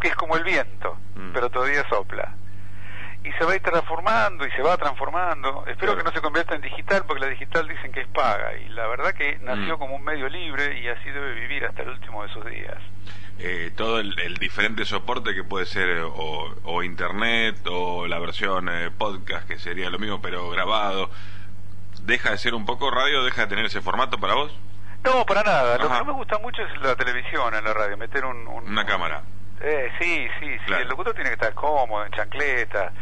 que 0.00 0.08
es 0.08 0.16
como 0.16 0.36
el 0.36 0.44
viento, 0.44 0.98
mm. 1.14 1.32
pero 1.32 1.48
todavía 1.48 1.86
sopla 1.88 2.34
y 3.24 3.32
se 3.32 3.44
va 3.44 3.52
a 3.52 3.56
ir 3.56 3.62
transformando 3.62 4.46
y 4.46 4.50
se 4.52 4.62
va 4.62 4.76
transformando. 4.76 5.64
Espero 5.66 5.96
que 5.96 6.04
no 6.04 6.12
se 6.12 6.20
convierta 6.20 6.54
en 6.54 6.60
digital 6.60 7.04
porque 7.06 7.24
la 7.24 7.30
digital 7.30 7.66
dicen 7.68 7.92
que 7.92 8.00
es 8.00 8.08
paga 8.08 8.56
y 8.56 8.68
la 8.68 8.86
verdad 8.86 9.12
que 9.12 9.38
nació 9.40 9.76
mm. 9.76 9.78
como 9.78 9.96
un 9.96 10.04
medio 10.04 10.28
libre 10.28 10.80
y 10.80 10.88
así 10.88 11.10
debe 11.10 11.34
vivir 11.34 11.64
hasta 11.64 11.82
el 11.82 11.90
último 11.90 12.22
de 12.22 12.32
sus 12.32 12.44
días. 12.46 12.78
Eh, 13.40 13.70
todo 13.76 14.00
el, 14.00 14.36
diferente 14.38 14.84
soporte 14.84 15.34
que 15.34 15.44
puede 15.44 15.66
ser 15.66 15.88
eh, 15.88 16.02
o, 16.02 16.82
internet 16.82 17.56
o 17.70 18.06
la 18.06 18.18
versión 18.18 18.68
eh, 18.68 18.90
podcast 18.90 19.46
que 19.46 19.60
sería 19.60 19.90
lo 19.90 19.98
mismo 19.98 20.20
pero 20.20 20.50
grabado, 20.50 21.10
¿deja 22.02 22.30
de 22.30 22.38
ser 22.38 22.54
un 22.54 22.66
poco 22.66 22.90
radio? 22.90 23.22
¿Deja 23.24 23.42
de 23.42 23.48
tener 23.48 23.66
ese 23.66 23.80
formato 23.80 24.18
para 24.18 24.34
vos? 24.34 24.52
No, 25.04 25.24
para 25.24 25.42
nada. 25.42 25.78
Lo 25.78 25.88
que 25.88 25.98
no 25.98 26.04
me 26.04 26.12
gusta 26.12 26.38
mucho 26.38 26.62
es 26.62 26.82
la 26.82 26.96
televisión 26.96 27.54
en 27.54 27.64
la 27.64 27.72
radio, 27.72 27.96
meter 27.96 28.24
un, 28.24 28.46
una 28.48 28.84
cámara. 28.84 29.22
Eh, 29.60 29.90
sí, 29.98 30.28
sí, 30.40 30.58
sí. 30.66 30.72
El 30.72 30.88
locutor 30.88 31.14
tiene 31.14 31.30
que 31.30 31.34
estar 31.34 31.54
cómodo, 31.54 32.04
en 32.04 32.12
chancleta, 32.12 32.92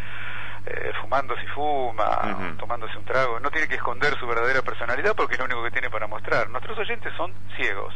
eh, 0.66 0.92
fumando 1.00 1.36
si 1.36 1.46
fuma, 1.48 2.54
tomándose 2.58 2.96
un 2.98 3.04
trago. 3.04 3.38
No 3.40 3.50
tiene 3.50 3.68
que 3.68 3.76
esconder 3.76 4.18
su 4.18 4.26
verdadera 4.26 4.62
personalidad 4.62 5.14
porque 5.14 5.34
es 5.34 5.38
lo 5.38 5.44
único 5.44 5.62
que 5.62 5.70
tiene 5.70 5.90
para 5.90 6.06
mostrar. 6.06 6.48
Nuestros 6.50 6.78
oyentes 6.78 7.12
son 7.16 7.32
ciegos. 7.56 7.94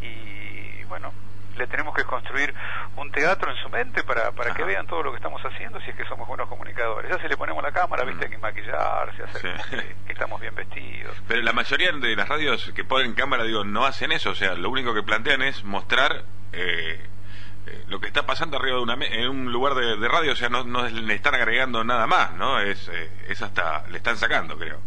Y 0.00 0.84
bueno, 0.84 1.12
le 1.56 1.66
tenemos 1.66 1.94
que 1.94 2.04
construir 2.04 2.52
un 2.96 3.10
teatro 3.12 3.50
en 3.50 3.56
su 3.58 3.68
mente 3.68 4.02
para, 4.02 4.32
para 4.32 4.54
que 4.54 4.64
vean 4.64 4.86
todo 4.86 5.02
lo 5.02 5.10
que 5.10 5.16
estamos 5.16 5.40
haciendo 5.42 5.80
si 5.80 5.90
es 5.90 5.96
que 5.96 6.04
somos 6.06 6.26
buenos 6.26 6.48
comunicadores. 6.48 7.10
Ya 7.10 7.20
si 7.20 7.28
le 7.28 7.36
ponemos 7.36 7.62
la 7.62 7.72
cámara, 7.72 8.04
viste, 8.04 8.24
hay 8.24 8.30
que 8.30 8.38
maquillarse, 8.38 9.22
hacer 9.22 9.60
que, 10.06 10.12
estamos 10.12 10.40
bien 10.40 10.54
vestidos. 10.54 11.14
Pero 11.28 11.42
la 11.42 11.52
mayoría 11.52 11.92
de 11.92 12.16
las 12.16 12.28
radios 12.28 12.72
que 12.74 12.84
ponen 12.84 13.14
cámara, 13.14 13.44
digo, 13.44 13.64
no 13.64 13.84
hacen 13.84 14.12
eso. 14.12 14.30
O 14.30 14.34
sea, 14.34 14.54
lo 14.54 14.70
único 14.70 14.94
que 14.94 15.02
plantean 15.02 15.42
es 15.42 15.62
mostrar... 15.64 16.24
Eh, 16.52 17.08
eh, 17.66 17.84
lo 17.88 18.00
que 18.00 18.08
está 18.08 18.26
pasando 18.26 18.56
arriba 18.56 18.76
de 18.76 18.82
una 18.82 18.94
en 18.94 19.28
un 19.28 19.52
lugar 19.52 19.74
de, 19.74 20.08
radio, 20.08 20.32
o 20.32 20.36
sea, 20.36 20.48
no, 20.48 20.64
no, 20.64 20.88
le 20.88 21.14
están 21.14 21.34
agregando 21.34 21.84
nada 21.84 22.06
más, 22.06 22.32
¿no? 22.34 22.58
Es, 22.60 22.88
eh, 22.88 23.10
es 23.28 23.42
hasta, 23.42 23.86
le 23.88 23.98
están 23.98 24.16
sacando, 24.16 24.58
creo. 24.58 24.78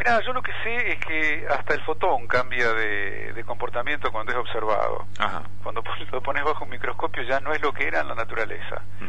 Mira, 0.00 0.18
yo 0.22 0.32
lo 0.32 0.42
que 0.42 0.52
sé 0.64 0.92
es 0.92 0.98
que 1.04 1.46
hasta 1.50 1.74
el 1.74 1.82
fotón 1.82 2.26
cambia 2.26 2.72
de, 2.72 3.44
comportamiento 3.44 4.10
cuando 4.10 4.32
es 4.32 4.38
observado. 4.38 5.06
Ajá. 5.18 5.42
Cuando 5.62 5.82
lo 6.10 6.22
pones 6.22 6.42
bajo 6.42 6.64
un 6.64 6.70
microscopio 6.70 7.22
ya 7.24 7.40
no 7.40 7.52
es 7.52 7.60
lo 7.60 7.74
que 7.74 7.86
era 7.86 8.00
en 8.00 8.08
la 8.08 8.14
naturaleza. 8.14 8.82
Mm. 8.98 9.04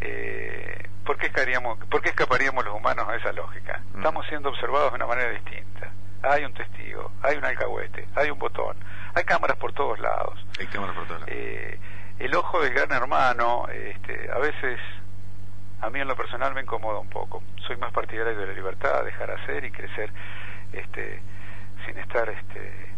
Eh, 0.00 0.88
¿por, 1.04 1.16
qué 1.16 1.26
escaparíamos, 1.26 1.78
¿Por 1.86 2.02
qué 2.02 2.10
escaparíamos 2.10 2.64
los 2.64 2.74
humanos 2.74 3.08
a 3.08 3.16
esa 3.16 3.32
lógica? 3.32 3.80
Mm. 3.94 3.96
Estamos 3.96 4.26
siendo 4.28 4.50
observados 4.50 4.92
de 4.92 4.96
una 4.96 5.06
manera 5.06 5.30
distinta. 5.30 5.90
Hay 6.22 6.44
un 6.44 6.52
testigo, 6.52 7.10
hay 7.22 7.36
un 7.36 7.44
alcahuete, 7.44 8.06
hay 8.14 8.30
un 8.30 8.38
botón, 8.38 8.76
hay 9.14 9.24
cámaras 9.24 9.56
por 9.56 9.72
todos 9.72 9.98
lados. 9.98 10.38
Hay 10.60 10.66
cámaras 10.66 10.94
por 10.94 11.06
todos 11.06 11.20
lados. 11.20 11.34
Eh, 11.34 11.80
el 12.18 12.34
ojo 12.34 12.60
del 12.60 12.74
gran 12.74 12.90
hermano, 12.92 13.66
este, 13.68 14.30
a 14.30 14.38
veces 14.38 14.80
a 15.80 15.90
mí 15.90 16.00
en 16.00 16.08
lo 16.08 16.16
personal 16.16 16.54
me 16.54 16.62
incomoda 16.62 16.98
un 16.98 17.08
poco. 17.08 17.42
Soy 17.66 17.76
más 17.76 17.92
partidario 17.92 18.36
de 18.36 18.46
la 18.46 18.52
libertad, 18.52 19.04
dejar 19.04 19.30
hacer 19.30 19.64
y 19.64 19.70
crecer 19.70 20.10
este, 20.72 21.22
sin 21.86 21.98
estar 21.98 22.28
este, 22.28 22.92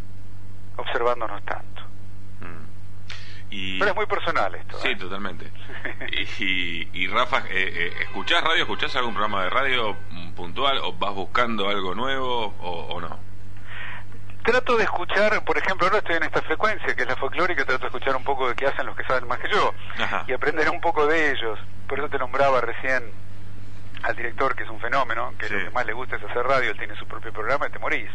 observándonos 0.77 1.43
tanto. 1.45 1.83
Mm. 2.41 2.71
Y... 3.51 3.79
Pero 3.79 3.91
es 3.91 3.97
muy 3.97 4.07
personal 4.07 4.55
esto. 4.55 4.79
Sí, 4.79 4.89
¿eh? 4.89 4.97
totalmente. 4.97 5.51
y, 6.39 6.89
y, 6.93 7.07
Rafa, 7.09 7.41
eh, 7.49 7.51
eh, 7.51 7.93
¿escuchás 8.01 8.43
radio? 8.43 8.63
¿Escuchás 8.63 8.97
algún 8.97 9.13
programa 9.13 9.45
de 9.45 9.51
radio 9.51 9.97
puntual 10.35 10.79
o 10.79 10.95
vas 10.95 11.15
buscando 11.15 11.69
algo 11.69 11.95
nuevo 11.95 12.55
o 12.61 13.01
no? 13.01 13.30
Trato 14.51 14.77
de 14.77 14.83
escuchar, 14.83 15.45
por 15.45 15.57
ejemplo, 15.57 15.87
ahora 15.87 15.99
estoy 15.99 16.17
en 16.17 16.25
esta 16.25 16.43
frecuencia, 16.43 16.97
que 16.97 17.03
es 17.03 17.09
la 17.09 17.15
folclórica, 17.15 17.65
trato 17.65 17.83
de 17.83 17.87
escuchar 17.87 18.17
un 18.17 18.25
poco 18.25 18.49
de 18.49 18.57
qué 18.57 18.67
hacen 18.67 18.85
los 18.85 18.97
que 18.97 19.05
saben 19.05 19.29
más 19.29 19.39
que 19.39 19.49
yo 19.49 19.73
y 20.27 20.33
aprender 20.33 20.69
un 20.71 20.81
poco 20.81 21.07
de 21.07 21.31
ellos. 21.31 21.57
Por 21.87 22.01
eso 22.01 22.09
te 22.09 22.19
nombraba 22.19 22.61
recién 22.61 23.13
al 24.03 24.17
director, 24.17 24.57
que 24.57 24.65
es 24.65 24.69
un 24.69 24.81
fenómeno, 24.81 25.33
que 25.39 25.49
lo 25.49 25.67
que 25.67 25.71
más 25.71 25.87
le 25.87 25.93
gusta 25.93 26.17
es 26.17 26.25
hacer 26.25 26.45
radio, 26.45 26.73
él 26.73 26.79
tiene 26.79 26.97
su 26.97 27.07
propio 27.07 27.33
programa 27.33 27.69
y 27.69 27.71
te 27.71 27.79
morís. 27.79 28.11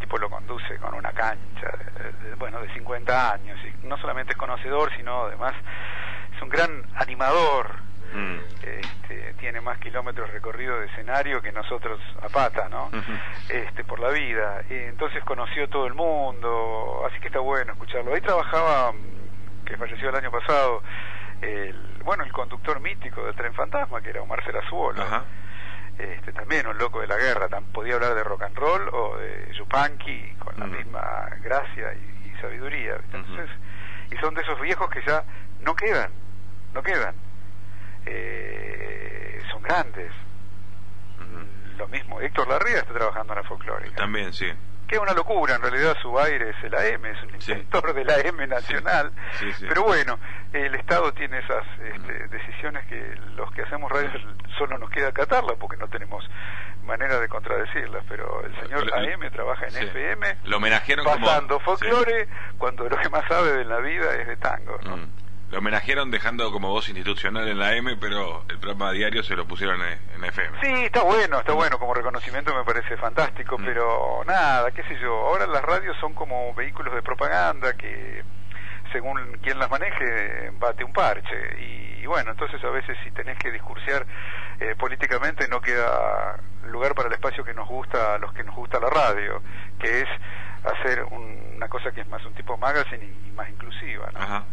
Tipo 0.00 0.18
lo 0.18 0.28
conduce 0.28 0.76
con 0.78 0.92
una 0.94 1.12
cancha, 1.12 1.70
bueno, 2.36 2.60
de 2.60 2.74
50 2.74 3.32
años, 3.32 3.56
y 3.64 3.86
no 3.86 3.96
solamente 3.98 4.32
es 4.32 4.38
conocedor, 4.38 4.90
sino 4.96 5.26
además 5.26 5.54
es 6.34 6.42
un 6.42 6.48
gran 6.48 6.82
animador, 6.96 7.76
Mm. 8.12 8.36
Este, 8.62 9.34
tiene 9.38 9.60
más 9.60 9.78
kilómetros 9.78 10.30
recorridos 10.30 10.80
de 10.80 10.86
escenario 10.86 11.40
que 11.40 11.52
nosotros 11.52 12.00
a 12.22 12.28
pata, 12.28 12.68
¿no? 12.68 12.90
este, 13.48 13.84
por 13.84 14.00
la 14.00 14.10
vida. 14.10 14.62
Y 14.68 14.74
entonces 14.74 15.22
conoció 15.24 15.68
todo 15.68 15.86
el 15.86 15.94
mundo, 15.94 17.06
así 17.08 17.20
que 17.20 17.28
está 17.28 17.40
bueno 17.40 17.72
escucharlo. 17.72 18.14
Ahí 18.14 18.20
trabajaba, 18.20 18.92
que 19.64 19.76
falleció 19.76 20.10
el 20.10 20.16
año 20.16 20.30
pasado, 20.30 20.82
el, 21.40 21.76
bueno, 22.04 22.24
el 22.24 22.32
conductor 22.32 22.80
mítico 22.80 23.24
del 23.24 23.34
tren 23.34 23.54
fantasma, 23.54 24.00
que 24.00 24.10
era 24.10 24.22
Omar 24.22 24.44
Serazuolo. 24.44 25.02
Este, 25.98 26.32
también 26.32 26.66
un 26.66 26.78
loco 26.78 27.00
de 27.00 27.06
la 27.06 27.16
guerra, 27.16 27.48
podía 27.72 27.94
hablar 27.94 28.14
de 28.14 28.24
rock 28.24 28.42
and 28.42 28.56
roll 28.56 28.88
o 28.90 29.18
de 29.18 29.52
Yupanqui 29.52 30.34
con 30.38 30.58
la 30.58 30.66
mm. 30.66 30.70
misma 30.70 31.28
gracia 31.42 31.92
y, 31.94 32.10
sabiduría. 32.40 32.96
Entonces, 33.12 33.50
y 34.10 34.16
son 34.16 34.34
de 34.34 34.40
esos 34.40 34.58
viejos 34.62 34.88
que 34.88 35.02
ya 35.02 35.22
no 35.60 35.74
quedan, 35.74 36.10
no 36.72 36.82
quedan 36.82 37.14
eh, 38.06 39.40
son 39.50 39.62
grandes. 39.62 40.12
Lo 41.76 41.88
mismo, 41.88 42.20
Héctor 42.20 42.46
Larrea 42.48 42.80
está 42.80 42.92
trabajando 42.92 43.32
en 43.32 43.38
la 43.38 43.48
folclórica. 43.48 43.96
También, 43.96 44.34
sí. 44.34 44.46
Que 44.86 44.96
es 44.96 45.00
una 45.00 45.14
locura, 45.14 45.54
en 45.54 45.62
realidad 45.62 45.96
su 46.02 46.18
aire 46.18 46.50
es 46.50 46.56
el 46.62 46.74
AM, 46.74 47.06
es 47.06 47.22
un 47.22 47.34
inventor 47.34 47.94
de 47.94 48.04
la 48.04 48.14
AM 48.16 48.48
nacional. 48.48 49.12
Pero 49.60 49.84
bueno, 49.84 50.18
el 50.52 50.74
Estado 50.74 51.14
tiene 51.14 51.38
esas 51.38 51.64
este, 51.82 52.28
decisiones 52.28 52.84
que 52.86 53.16
los 53.34 53.50
que 53.52 53.62
hacemos 53.62 53.90
radio 53.90 54.10
solo 54.58 54.76
nos 54.76 54.90
queda 54.90 55.08
acatarla 55.08 55.54
porque 55.54 55.78
no 55.78 55.88
tenemos 55.88 56.28
manera 56.84 57.18
de 57.18 57.28
contradecirlas. 57.28 58.04
Pero 58.08 58.44
el 58.44 58.54
señor 58.56 58.92
AM 58.92 59.30
trabaja 59.30 59.68
en 59.68 59.76
FM, 59.88 60.36
lo 60.44 60.58
homenajearon 60.58 61.06
pasando 61.06 61.60
folclore, 61.60 62.28
cuando 62.58 62.88
lo 62.88 62.96
que 62.98 63.08
más 63.08 63.26
sabe 63.26 63.52
de 63.52 63.64
la 63.64 63.78
vida 63.78 64.14
es 64.16 64.26
de 64.26 64.36
tango. 64.36 64.78
¿no? 64.82 64.98
Mm. 64.98 65.19
Lo 65.50 65.58
homenajearon 65.58 66.12
dejando 66.12 66.52
como 66.52 66.68
voz 66.68 66.88
institucional 66.88 67.48
en 67.48 67.58
la 67.58 67.74
M, 67.74 67.96
pero 67.96 68.44
el 68.48 68.58
programa 68.60 68.92
diario 68.92 69.24
se 69.24 69.34
lo 69.34 69.46
pusieron 69.46 69.80
en, 69.82 70.24
FM. 70.24 70.60
Sí, 70.62 70.84
está 70.84 71.02
bueno, 71.02 71.40
está 71.40 71.52
bueno, 71.52 71.76
como 71.78 71.92
reconocimiento 71.92 72.54
me 72.54 72.62
parece 72.62 72.96
fantástico, 72.96 73.58
mm. 73.58 73.64
pero 73.64 74.22
nada, 74.26 74.70
qué 74.70 74.84
sé 74.84 74.96
yo, 75.00 75.12
ahora 75.12 75.48
las 75.48 75.62
radios 75.62 75.96
son 75.98 76.14
como 76.14 76.54
vehículos 76.54 76.94
de 76.94 77.02
propaganda 77.02 77.72
que 77.72 78.22
según 78.92 79.38
quien 79.42 79.58
las 79.58 79.68
maneje 79.70 80.50
bate 80.58 80.84
un 80.84 80.92
parche 80.92 81.58
y, 81.60 82.06
bueno, 82.06 82.30
entonces 82.30 82.62
a 82.62 82.70
veces 82.70 82.96
si 83.02 83.10
tenés 83.10 83.36
que 83.38 83.50
discursear 83.50 84.06
eh, 84.60 84.74
políticamente 84.78 85.48
no 85.48 85.60
queda 85.60 86.38
lugar 86.66 86.94
para 86.94 87.08
el 87.08 87.14
espacio 87.14 87.44
que 87.44 87.54
nos 87.54 87.68
gusta 87.68 88.14
a 88.14 88.18
los 88.18 88.32
que 88.34 88.44
nos 88.44 88.54
gusta 88.54 88.78
la 88.78 88.90
radio, 88.90 89.42
que 89.80 90.02
es 90.02 90.08
hacer 90.64 91.04
una 91.04 91.68
cosa 91.68 91.90
que 91.90 92.02
es 92.02 92.08
más 92.08 92.24
un 92.24 92.34
tipo 92.34 92.56
magazine 92.56 93.04
y, 93.04 93.30
más 93.32 93.48
inclusiva, 93.48 94.10
¿no? 94.12 94.20
Ajá 94.20 94.44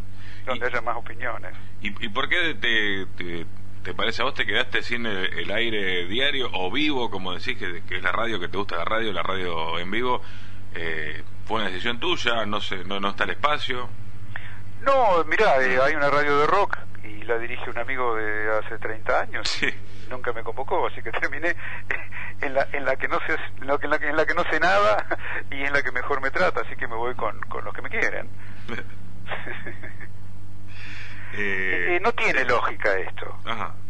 donde 0.48 0.66
haya 0.66 0.82
más 0.82 0.98
opiniones. 0.98 1.54
¿Y, 1.82 2.10
por 2.10 2.28
qué 2.28 2.56
te, 2.56 3.46
te, 3.84 3.94
parece 3.94 4.22
a 4.22 4.26
vos 4.26 4.34
te 4.34 4.46
quedaste 4.46 4.82
sin 4.82 5.06
el, 5.06 5.52
aire 5.52 6.08
diario 6.08 6.50
o 6.54 6.72
vivo, 6.72 7.10
como 7.10 7.34
decís, 7.34 7.58
que, 7.58 7.96
es 7.96 8.04
la 8.04 8.12
radio 8.12 8.40
que 8.40 8.48
te 8.48 8.58
gusta 8.58 8.78
la 8.78 8.86
radio, 8.86 9.14
la 9.14 9.24
radio 9.24 9.80
en 9.80 9.92
vivo? 9.92 10.22
Eh, 10.74 11.24
¿Fue 11.46 11.58
una 11.58 11.70
decisión 11.70 12.00
tuya? 12.00 12.46
¿No, 12.46 12.60
sé, 12.62 12.84
no, 12.84 13.00
no 13.00 13.10
está 13.10 13.24
el 13.24 13.32
espacio? 13.32 13.90
No, 14.82 15.24
mirá, 15.26 15.62
eh, 15.64 15.80
hay 15.82 15.96
una 15.96 16.10
radio 16.10 16.40
de 16.40 16.48
rock 16.48 16.78
y 17.04 17.24
la 17.24 17.38
dirige 17.38 17.70
un 17.70 17.78
amigo 17.78 18.16
de 18.16 18.58
hace 18.58 18.78
30 18.78 19.22
años. 19.22 19.48
Sí. 19.48 19.70
Nunca 20.10 20.32
me 20.34 20.44
convocó, 20.44 20.88
así 20.88 21.02
que 21.02 21.12
terminé 21.12 21.56
en 22.42 22.54
la, 22.54 22.68
en 22.72 22.86
la 22.86 22.96
que 22.96 23.08
no 23.08 23.20
sé 23.20 23.38
en 23.60 23.68
la, 23.68 23.96
en 23.96 24.16
la 24.16 24.26
que 24.26 24.34
no 24.34 24.44
sé 24.50 24.60
nada 24.60 25.06
y 25.52 25.64
en 25.64 25.74
la 25.74 25.82
que 25.82 25.92
mejor 25.92 26.22
me 26.22 26.32
trata, 26.32 26.62
así 26.62 26.76
que 26.76 26.88
me 26.88 26.96
voy 26.96 27.16
con, 27.16 27.40
con 27.42 27.64
los 27.66 27.74
que 27.74 27.82
me 27.82 27.90
quieren. 27.90 28.30
Eh, 31.34 32.00
no 32.02 32.14
tiene 32.14 32.46
lógica 32.68 32.98
esto. 32.98 33.36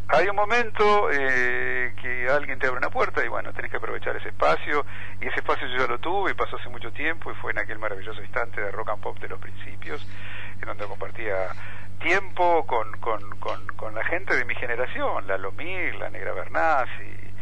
Hay 0.10 0.28
un 0.30 0.36
momento 0.38 1.10
eh, 1.12 1.94
que 2.02 2.30
alguien 2.30 2.58
te 2.60 2.68
abre 2.68 2.78
una 2.78 2.90
puerta 2.90 3.26
y 3.26 3.28
bueno, 3.28 3.52
tenés 3.52 3.70
que 3.70 3.78
aprovechar 3.78 4.16
ese 4.16 4.30
espacio. 4.30 4.86
Y 5.20 5.28
ese 5.28 5.40
espacio 5.40 5.68
yo 5.68 5.78
ya 5.78 5.88
lo 5.88 6.00
tuve 6.00 6.32
y 6.32 6.34
pasó 6.34 6.56
hace 6.56 6.70
mucho 6.70 6.92
tiempo 6.94 7.32
y 7.32 7.36
fue 7.36 7.52
en 7.52 7.60
aquel 7.60 7.78
maravilloso 7.78 8.22
instante 8.22 8.62
de 8.62 8.72
rock 8.72 8.90
and 8.90 9.02
pop 9.02 9.20
de 9.20 9.28
los 9.28 9.40
principios, 9.40 10.08
en 10.62 10.66
donde 10.66 10.86
compartía 10.86 11.50
tiempo 12.00 12.66
con, 12.66 12.92
con, 13.00 13.22
con, 13.76 13.96
la 13.96 14.04
gente 14.06 14.36
de 14.36 14.46
mi 14.46 14.56
generación, 14.56 15.28
la 15.28 15.38
Lomir, 15.38 15.96
la 15.96 16.10
Negra 16.10 16.32
Bernasi, 16.32 17.34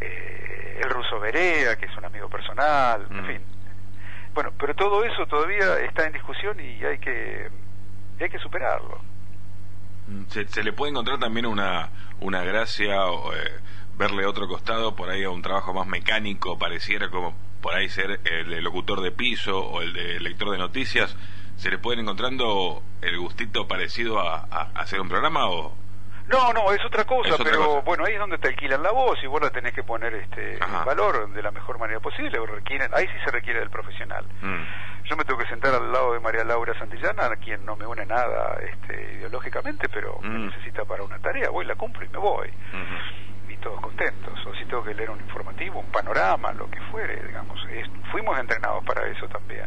eh, 0.00 0.80
el 0.82 0.88
Ruso 0.88 1.18
Berea, 1.18 1.76
que 1.76 1.86
es 1.86 1.96
un 1.96 2.04
amigo 2.04 2.28
personal, 2.30 3.06
en 3.10 3.22
mm. 3.22 3.26
fin. 3.26 3.42
Bueno, 4.34 4.52
pero 4.58 4.74
todo 4.74 5.04
eso 5.04 5.26
todavía 5.26 5.80
está 5.80 6.06
en 6.06 6.12
discusión 6.12 6.58
y 6.60 6.84
hay 6.84 6.98
que, 6.98 7.50
hay 8.20 8.30
que 8.30 8.38
superarlo. 8.38 9.07
Mm, 10.08 10.22
¿Se, 10.30 10.62
le 10.62 10.72
puede 10.72 10.90
encontrar 10.90 11.18
también 11.18 11.46
una, 11.46 11.90
una 12.20 12.42
gracia 12.42 13.06
o 13.06 13.32
eh, 13.34 13.38
verle 13.96 14.26
otro 14.26 14.48
costado 14.48 14.96
por 14.96 15.10
ahí 15.10 15.22
a 15.24 15.30
un 15.30 15.42
trabajo 15.42 15.74
más 15.74 15.86
mecánico, 15.86 16.58
pareciera 16.58 17.10
como 17.10 17.34
por 17.60 17.74
ahí 17.74 17.88
ser 17.88 18.20
el 18.24 18.62
locutor 18.64 19.00
de 19.02 19.10
piso 19.10 19.58
o 19.58 19.82
el 19.82 19.92
de 19.92 20.20
lector 20.20 20.50
de 20.50 20.58
noticias? 20.58 21.14
¿Se 21.56 21.70
le 21.70 21.78
puede 21.78 22.00
encontrando 22.00 22.82
el 23.02 23.18
gustito 23.18 23.66
parecido 23.68 24.20
a, 24.20 24.46
a 24.50 24.70
hacer 24.76 25.00
un 25.00 25.08
programa 25.08 25.48
o, 25.48 25.74
no, 26.28 26.52
no, 26.52 26.72
es 26.72 26.84
otra 26.84 27.04
cosa, 27.04 27.36
pero 27.42 27.80
bueno, 27.82 28.04
ahí 28.04 28.14
es 28.14 28.18
donde 28.18 28.36
te 28.38 28.48
alquilan 28.48 28.82
la 28.82 28.90
voz 28.92 29.18
y 29.22 29.26
vos 29.26 29.40
la 29.40 29.50
tenés 29.50 29.72
que 29.72 29.82
poner 29.82 30.14
este 30.14 30.58
valor 30.84 31.30
de 31.32 31.42
la 31.42 31.50
mejor 31.50 31.78
manera 31.78 32.00
posible. 32.00 32.38
Requieren, 32.46 32.90
ahí 32.94 33.06
sí 33.06 33.14
se 33.24 33.30
requiere 33.30 33.60
del 33.60 33.70
profesional. 33.70 34.24
Mm. 34.42 35.04
Yo 35.04 35.16
me 35.16 35.24
tengo 35.24 35.38
que 35.38 35.46
sentar 35.46 35.74
al 35.74 35.90
lado 35.90 36.12
de 36.12 36.20
María 36.20 36.44
Laura 36.44 36.78
Santillana, 36.78 37.26
a 37.26 37.36
quien 37.36 37.64
no 37.64 37.76
me 37.76 37.86
une 37.86 38.04
nada 38.04 38.58
este, 38.60 39.14
ideológicamente, 39.14 39.88
pero 39.88 40.18
me 40.20 40.28
mm. 40.28 40.46
necesita 40.48 40.84
para 40.84 41.02
una 41.02 41.18
tarea, 41.18 41.48
voy, 41.48 41.64
la 41.64 41.76
cumplo 41.76 42.04
y 42.04 42.08
me 42.10 42.18
voy. 42.18 42.50
Y 43.48 43.56
todos 43.56 43.80
contentos. 43.80 44.38
O 44.46 44.54
si 44.54 44.66
tengo 44.66 44.84
que 44.84 44.94
leer 44.94 45.08
un 45.08 45.20
informativo, 45.20 45.80
un 45.80 45.90
panorama, 45.90 46.52
lo 46.52 46.70
que 46.70 46.80
fuere, 46.90 47.22
digamos. 47.26 47.58
fuimos 48.12 48.38
entrenados 48.38 48.84
para 48.84 49.06
eso 49.08 49.26
también. 49.28 49.66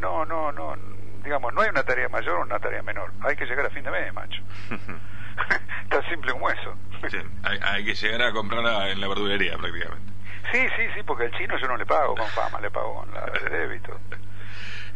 No, 0.00 0.26
no, 0.26 0.52
no, 0.52 0.76
digamos, 1.24 1.54
no 1.54 1.62
hay 1.62 1.70
una 1.70 1.82
tarea 1.82 2.10
mayor 2.10 2.40
o 2.40 2.42
una 2.42 2.58
tarea 2.58 2.82
menor. 2.82 3.10
Hay 3.22 3.36
que 3.36 3.46
llegar 3.46 3.64
a 3.64 3.70
fin 3.70 3.84
de 3.84 3.90
mes, 3.90 4.12
macho. 4.12 4.42
Tan 6.04 6.10
simple 6.10 6.32
como 6.32 6.50
eso. 6.50 6.74
hay, 7.42 7.84
que 7.84 7.94
llegar 7.94 8.22
a 8.22 8.32
comprarla 8.32 8.90
en 8.90 9.00
la 9.00 9.08
verdulería 9.08 9.56
prácticamente. 9.56 10.12
Sí, 10.52 10.60
sí, 10.76 10.82
sí, 10.94 11.02
porque 11.04 11.24
al 11.24 11.32
chino 11.32 11.58
yo 11.58 11.66
no 11.66 11.76
le 11.76 11.86
pago 11.86 12.14
con 12.14 12.28
fama, 12.28 12.60
le 12.60 12.70
pago 12.70 12.94
con 12.94 13.14
la 13.14 13.26
de 13.26 13.58
débito. 13.58 13.98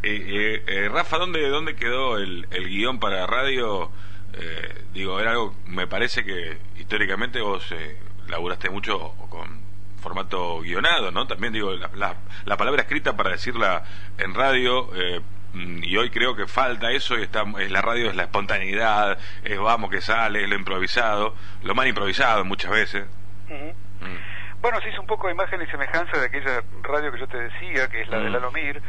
Eh, 0.01 0.63
eh, 0.65 0.89
Rafa, 0.89 1.19
¿dónde, 1.19 1.49
¿dónde 1.49 1.75
quedó 1.75 2.19
el, 2.19 2.47
el 2.53 2.69
guion 2.69 3.01
para 3.01 3.27
radio? 3.27 3.91
Eh, 4.33 4.85
digo, 4.93 5.19
era 5.19 5.33
algo, 5.33 5.57
me 5.67 5.89
parece 5.89 6.25
que 6.25 6.57
históricamente 6.77 7.41
vos 7.41 7.67
eh, 7.73 7.99
laburaste 8.29 8.71
mucho 8.71 9.15
con 9.29 9.61
formato 10.01 10.61
guionado, 10.61 11.11
¿no? 11.11 11.27
También 11.27 11.53
digo, 11.53 11.73
la, 11.73 12.15
la, 12.45 12.57
palabra 12.57 12.83
escrita 12.83 13.17
para 13.17 13.31
decirla 13.31 13.83
en 14.19 14.35
radio, 14.35 14.89
eh, 14.95 15.21
y 15.55 15.97
hoy 15.97 16.11
creo 16.11 16.37
que 16.37 16.47
falta 16.47 16.91
eso 16.91 17.19
y 17.19 17.23
está, 17.23 17.45
es 17.59 17.71
la 17.71 17.81
radio 17.81 18.11
es 18.11 18.17
la 18.17 18.25
espontaneidad, 18.25 19.19
es 19.43 19.59
vamos 19.59 19.91
que 19.91 20.01
sale, 20.01 20.43
es 20.43 20.49
lo 20.49 20.57
improvisado, 20.57 21.35
lo 21.63 21.75
mal 21.75 21.87
improvisado 21.87 22.45
muchas 22.45 22.71
veces. 22.71 23.07
Mm. 23.49 24.61
Bueno, 24.61 24.81
se 24.81 24.91
hizo 24.91 25.01
un 25.01 25.07
poco 25.07 25.29
de 25.29 25.35
imagen 25.35 25.63
y 25.63 25.67
semejanza 25.67 26.19
de 26.19 26.27
aquella 26.27 26.63
radio 26.83 27.13
que 27.13 27.21
yo 27.21 27.29
te 27.29 27.39
decía, 27.39 27.89
que 27.89 28.03
es 28.03 28.09
la 28.09 28.19
de 28.19 28.29
mm. 28.29 28.33
Lalomir, 28.33 28.83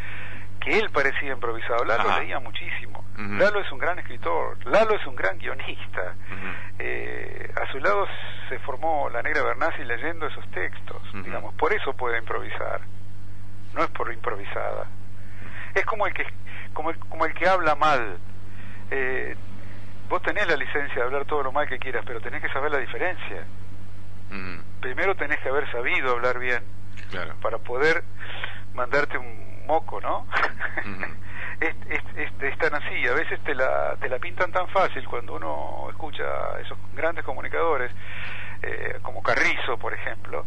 que 0.60 0.78
él 0.78 0.90
parecía 0.90 1.32
improvisado. 1.34 1.86
Lalo 1.86 2.20
leía 2.20 2.40
muchísimo. 2.40 3.06
Lalo 3.18 3.60
es 3.60 3.70
un 3.72 3.80
gran 3.80 4.00
escritor, 4.00 4.66
Lalo 4.66 4.96
es 4.96 5.06
un 5.06 5.16
gran 5.16 5.38
guionista. 5.38 6.16
Eh, 6.78 7.52
a 7.62 7.70
su 7.70 7.80
lado 7.80 8.08
se 8.48 8.58
formó 8.60 9.10
la 9.10 9.22
Negra 9.22 9.44
Bernasi 9.44 9.84
leyendo 9.84 10.26
esos 10.28 10.50
textos, 10.52 11.02
digamos, 11.14 11.54
por 11.56 11.74
eso 11.74 11.94
puede 11.94 12.18
improvisar. 12.18 12.82
No 13.74 13.84
es 13.84 13.90
por 13.92 14.12
improvisada. 14.12 14.88
Es 15.76 15.86
como 15.86 16.08
el 16.08 16.14
que 16.14 16.26
como 16.74 16.92
el, 16.92 17.00
como 17.00 17.26
el 17.26 17.34
que 17.34 17.48
habla 17.48 17.76
mal. 17.76 18.18
Eh, 18.92 19.36
vos 20.10 20.22
tenés 20.22 20.48
la 20.48 20.56
licencia 20.56 20.96
de 20.96 21.04
hablar 21.04 21.26
todo 21.26 21.44
lo 21.44 21.52
mal 21.52 21.68
que 21.68 21.80
quieras, 21.80 22.04
pero 22.06 22.20
tenés 22.22 22.42
que 22.42 22.50
saber 22.50 22.72
la 22.72 22.80
diferencia. 22.80 23.46
Primero 24.80 25.16
tenés 25.16 25.40
que 25.40 25.50
haber 25.50 25.70
sabido 25.72 26.12
hablar 26.12 26.38
bien 26.38 26.64
para 27.42 27.58
poder 27.58 28.04
mandarte 28.74 29.18
un 29.18 29.66
moco, 29.66 30.00
¿no? 30.02 30.28
es, 31.60 31.76
es, 32.42 32.58
tan 32.58 32.76
así, 32.76 33.08
a 33.08 33.14
veces 33.14 33.40
te 33.44 33.56
la, 33.56 33.96
te 34.00 34.10
la 34.10 34.20
pintan 34.20 34.52
tan 34.52 34.68
fácil 34.70 35.08
cuando 35.08 35.36
uno 35.36 35.88
escucha 35.90 36.24
a 36.24 36.60
esos 36.60 36.78
grandes 36.94 37.26
comunicadores, 37.26 37.92
eh, 38.62 39.00
como 39.02 39.22
Carrizo, 39.22 39.78
por 39.78 39.94
ejemplo, 39.94 40.46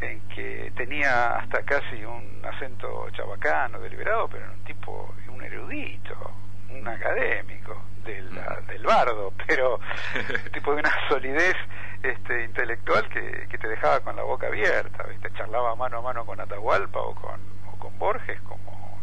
en 0.00 0.20
que 0.28 0.72
tenía 0.76 1.36
hasta 1.36 1.62
casi 1.62 2.04
un 2.04 2.42
acento 2.44 3.08
chabacano, 3.10 3.80
deliberado, 3.80 4.28
pero 4.28 4.44
era 4.44 4.52
un 4.52 4.64
tipo, 4.64 5.14
un 5.42 5.44
erudito, 5.44 6.34
un 6.70 6.86
académico 6.86 7.82
del, 8.04 8.28
del 8.66 8.82
bardo, 8.84 9.32
pero 9.46 9.80
tipo 10.52 10.74
de 10.74 10.80
una 10.80 10.92
solidez 11.08 11.56
este, 12.02 12.44
intelectual 12.44 13.08
que, 13.08 13.46
que 13.48 13.58
te 13.58 13.68
dejaba 13.68 14.00
con 14.00 14.16
la 14.16 14.22
boca 14.22 14.46
abierta, 14.46 15.04
¿viste? 15.04 15.32
charlaba 15.32 15.74
mano 15.74 15.98
a 15.98 16.02
mano 16.02 16.24
con 16.24 16.40
Atahualpa 16.40 17.00
o 17.00 17.14
con, 17.14 17.40
o 17.72 17.78
con 17.78 17.98
Borges 17.98 18.40
como 18.42 19.00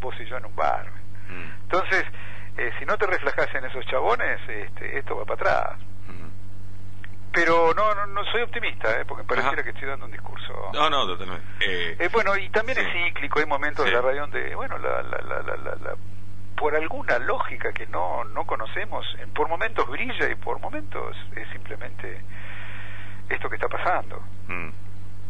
vos 0.00 0.14
y 0.20 0.24
yo 0.26 0.36
en 0.36 0.46
un 0.46 0.56
bar. 0.56 0.86
Mm. 1.28 1.62
Entonces, 1.62 2.04
eh, 2.56 2.72
si 2.78 2.84
no 2.84 2.96
te 2.96 3.06
reflejas 3.06 3.54
en 3.54 3.64
esos 3.64 3.84
chabones, 3.86 4.40
este, 4.48 4.98
esto 4.98 5.16
va 5.16 5.24
para 5.24 5.34
atrás 5.34 5.78
pero 7.36 7.74
no, 7.74 7.94
no, 7.94 8.06
no 8.06 8.15
soy 8.36 8.42
optimista, 8.42 9.00
¿eh? 9.00 9.04
porque 9.06 9.24
pareciera 9.24 9.62
que 9.62 9.70
estoy 9.70 9.88
dando 9.88 10.04
un 10.04 10.12
discurso. 10.12 10.52
No, 10.74 10.90
no, 10.90 11.06
totalmente. 11.06 11.42
Eh, 11.60 11.96
eh, 11.98 12.08
bueno, 12.12 12.36
y 12.36 12.50
también 12.50 12.78
es 12.78 12.86
cíclico, 12.92 13.38
hay 13.38 13.46
momentos 13.46 13.86
de 13.86 13.92
la 13.92 14.02
radio 14.02 14.22
donde, 14.22 14.54
bueno, 14.54 14.76
la, 14.76 15.02
la, 15.02 15.18
la, 15.22 15.42
la, 15.42 15.96
por 16.54 16.76
alguna 16.76 17.18
lógica 17.18 17.72
que 17.72 17.86
no, 17.86 18.24
no 18.24 18.44
conocemos, 18.44 19.06
por 19.34 19.48
momentos 19.48 19.88
brilla 19.88 20.28
y 20.28 20.34
por 20.34 20.60
momentos 20.60 21.16
es 21.34 21.48
simplemente 21.48 22.20
esto 23.30 23.48
que 23.48 23.54
está 23.56 23.68
pasando. 23.68 24.22
Mm. 24.48 24.68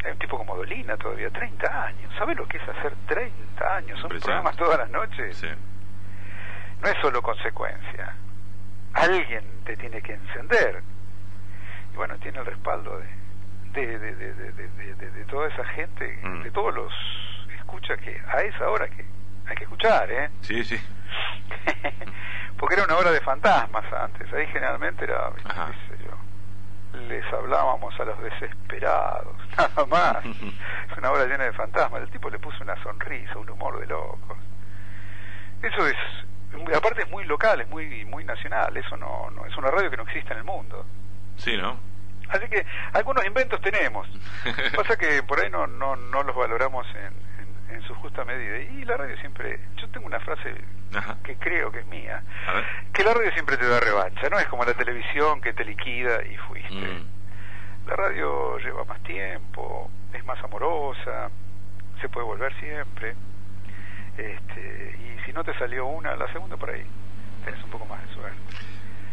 Hay 0.05 0.11
un 0.11 0.19
tipo 0.19 0.37
como 0.37 0.57
Dolina 0.57 0.97
todavía, 0.97 1.31
30 1.31 1.87
años. 1.87 2.13
¿Sabe 2.19 2.35
lo 2.35 2.47
que 2.49 2.57
es 2.57 2.69
hacer 2.69 2.93
30 3.07 3.77
años? 3.77 4.01
Son 4.01 4.11
programas 4.11 4.57
todas 4.57 4.79
las 4.79 4.91
noches. 4.91 5.45
No 6.83 6.89
es 6.89 6.97
solo 7.01 7.23
consecuencia. 7.23 8.15
Alguien 8.95 9.45
te 9.65 9.77
tiene 9.77 10.03
que 10.03 10.15
encender 10.15 10.83
bueno, 11.97 12.17
tiene 12.19 12.39
el 12.39 12.47
respaldo 12.47 12.99
de, 13.73 13.99
de, 13.99 13.99
de, 13.99 15.11
de 15.11 15.25
toda 15.25 15.49
esa 15.49 15.65
gente, 15.65 16.19
mm. 16.23 16.43
de 16.43 16.51
todos 16.51 16.75
los 16.75 16.93
escucha 17.67 17.97
que 17.97 18.21
a 18.29 18.41
esa 18.43 18.71
hora 18.71 18.89
que 18.89 19.05
hay 19.47 19.57
que 19.57 19.65
escuchar, 19.65 20.11
¿eh? 20.11 20.31
Sí, 20.41 20.65
sí. 20.65 20.77
Porque 22.59 22.75
era 22.75 22.85
una 22.85 22.97
hora 22.97 23.11
de 23.11 23.21
fantasmas 23.21 23.85
antes, 23.93 24.33
ahí 24.33 24.47
generalmente 24.47 25.05
era, 25.05 25.31
qué 25.37 25.43
sé 25.43 26.05
yo, 26.05 26.99
les 27.01 27.25
hablábamos 27.33 27.99
a 27.99 28.05
los 28.05 28.23
desesperados, 28.23 29.37
nada 29.59 29.87
más. 29.87 30.25
es 30.25 30.99
una 30.99 31.11
hora 31.11 31.27
llena 31.27 31.45
de 31.45 31.53
fantasmas, 31.53 32.03
el 32.03 32.11
tipo 32.11 32.31
le 32.31 32.39
puso 32.39 32.63
una 32.63 32.81
sonrisa, 32.83 33.39
un 33.39 33.51
humor 33.51 33.79
de 33.81 33.87
locos. 33.87 34.39
Eso 35.63 35.87
es, 35.87 35.97
aparte 36.75 37.03
es 37.03 37.11
muy 37.11 37.25
local, 37.25 37.61
es 37.61 37.69
muy 37.69 38.05
muy 38.05 38.25
nacional, 38.25 38.77
eso 38.77 38.97
no, 38.97 39.31
no 39.31 39.45
es 39.45 39.57
una 39.57 39.71
radio 39.71 39.91
que 39.91 39.97
no 39.97 40.05
existe 40.05 40.33
en 40.33 40.39
el 40.39 40.45
mundo. 40.45 40.87
Sí, 41.37 41.57
¿no? 41.57 41.79
Así 42.29 42.49
que 42.49 42.67
algunos 42.93 43.25
inventos 43.25 43.61
tenemos. 43.61 44.09
Pasa 44.77 44.97
que 44.97 45.23
por 45.23 45.41
ahí 45.41 45.51
no, 45.51 45.67
no, 45.67 45.97
no 45.97 46.23
los 46.23 46.35
valoramos 46.35 46.87
en, 46.95 47.75
en, 47.77 47.83
su 47.83 47.95
justa 47.97 48.25
medida. 48.25 48.59
Y 48.59 48.85
la 48.85 48.97
radio 48.97 49.17
siempre, 49.19 49.61
yo 49.77 49.89
tengo 49.91 50.07
una 50.07 50.21
frase 50.21 50.55
que 51.23 51.37
creo 51.37 51.71
que 51.71 51.81
es 51.81 51.87
mía, 51.87 52.23
que 52.93 53.05
la 53.05 53.13
radio 53.13 53.31
siempre 53.33 53.57
te 53.57 53.67
da 53.67 53.81
revancha, 53.81 54.29
no 54.31 54.39
es 54.39 54.47
como 54.47 54.65
la 54.65 54.75
televisión 54.75 55.41
que 55.41 55.53
te 55.53 55.65
liquida 55.65 56.25
y 56.25 56.37
fuiste. 56.37 56.75
Mm. 56.75 57.07
La 57.87 57.97
radio 57.97 58.59
lleva 58.59 58.85
más 58.85 59.01
tiempo, 59.03 59.91
es 60.13 60.25
más 60.25 60.43
amorosa, 60.43 61.31
se 62.01 62.09
puede 62.09 62.27
volver 62.27 62.53
siempre. 62.59 63.15
Este, 64.17 64.97
y 64.99 65.25
si 65.27 65.33
no 65.33 65.45
te 65.45 65.57
salió 65.59 65.87
una, 65.87 66.17
la 66.17 66.31
segunda 66.33 66.57
por 66.57 66.71
ahí, 66.71 66.85
tenés 67.45 67.63
un 67.63 67.71
poco 67.71 67.85
más 67.87 68.01
de 68.09 68.15
suerte. 68.15 68.39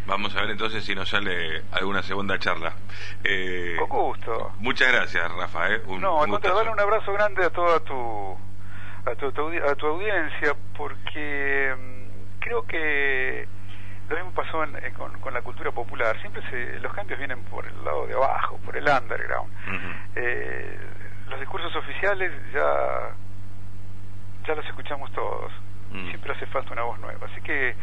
Vamos 0.05 0.35
a 0.35 0.41
ver 0.41 0.51
entonces 0.51 0.83
si 0.83 0.93
nos 0.95 1.09
sale 1.09 1.63
alguna 1.71 2.03
segunda 2.03 2.37
charla. 2.37 2.73
Eh, 3.23 3.75
Con 3.79 3.89
gusto. 3.89 4.51
Muchas 4.59 4.91
gracias, 4.91 5.31
Rafa. 5.31 5.71
Eh. 5.71 5.81
Un, 5.87 6.01
no, 6.01 6.17
un 6.17 6.31
darle 6.41 6.69
un 6.69 6.79
abrazo 6.79 7.13
grande 7.13 7.45
a 7.45 7.49
toda 7.49 7.79
tu 7.79 8.37
a 9.05 9.15
tu, 9.15 9.27
a 9.27 9.75
tu 9.75 9.87
audiencia 9.87 10.55
porque 10.77 11.75
mm, 11.77 12.39
creo 12.39 12.65
que 12.65 13.47
lo 14.09 14.15
mismo 14.15 14.31
pasó 14.31 14.63
eh, 14.63 14.93
con, 14.93 15.33
la 15.33 15.41
cultura 15.41 15.71
popular. 15.71 16.19
Siempre 16.19 16.41
se, 16.49 16.79
los 16.79 16.93
cambios 16.93 17.17
vienen 17.17 17.41
por 17.45 17.65
el 17.65 17.85
lado 17.85 18.05
de 18.07 18.13
abajo, 18.13 18.59
por 18.65 18.75
el 18.75 18.87
underground. 18.87 19.51
eh, 20.15 20.77
los 21.29 21.39
discursos 21.39 21.73
oficiales 21.75 22.31
ya 22.53 23.15
ya 24.45 24.55
los 24.55 24.65
escuchamos 24.65 25.11
todos. 25.13 25.51
Mm. 25.91 26.07
Siempre 26.09 26.33
hace 26.33 26.45
falta 26.47 26.73
una 26.73 26.83
voz 26.83 26.99
nueva. 26.99 27.27
Así 27.31 27.41
que 27.41 27.75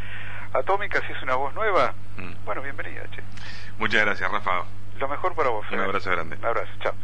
Atómica, 0.53 1.01
si 1.07 1.13
es 1.13 1.23
una 1.23 1.37
voz 1.37 1.55
nueva, 1.55 1.95
mm. 2.17 2.45
bueno, 2.45 2.63
bienvenida, 2.63 3.03
che. 3.15 3.23
Muchas 3.79 4.05
gracias, 4.05 4.31
Rafa. 4.31 4.65
Lo 4.99 5.09
mejor 5.09 5.35
para 5.35 5.51
vos. 5.51 5.65
Un 5.71 5.81
abrazo 5.81 6.11
grande. 6.11 6.37
Un 6.37 6.45
abrazo, 6.45 6.73
chao. 6.81 6.95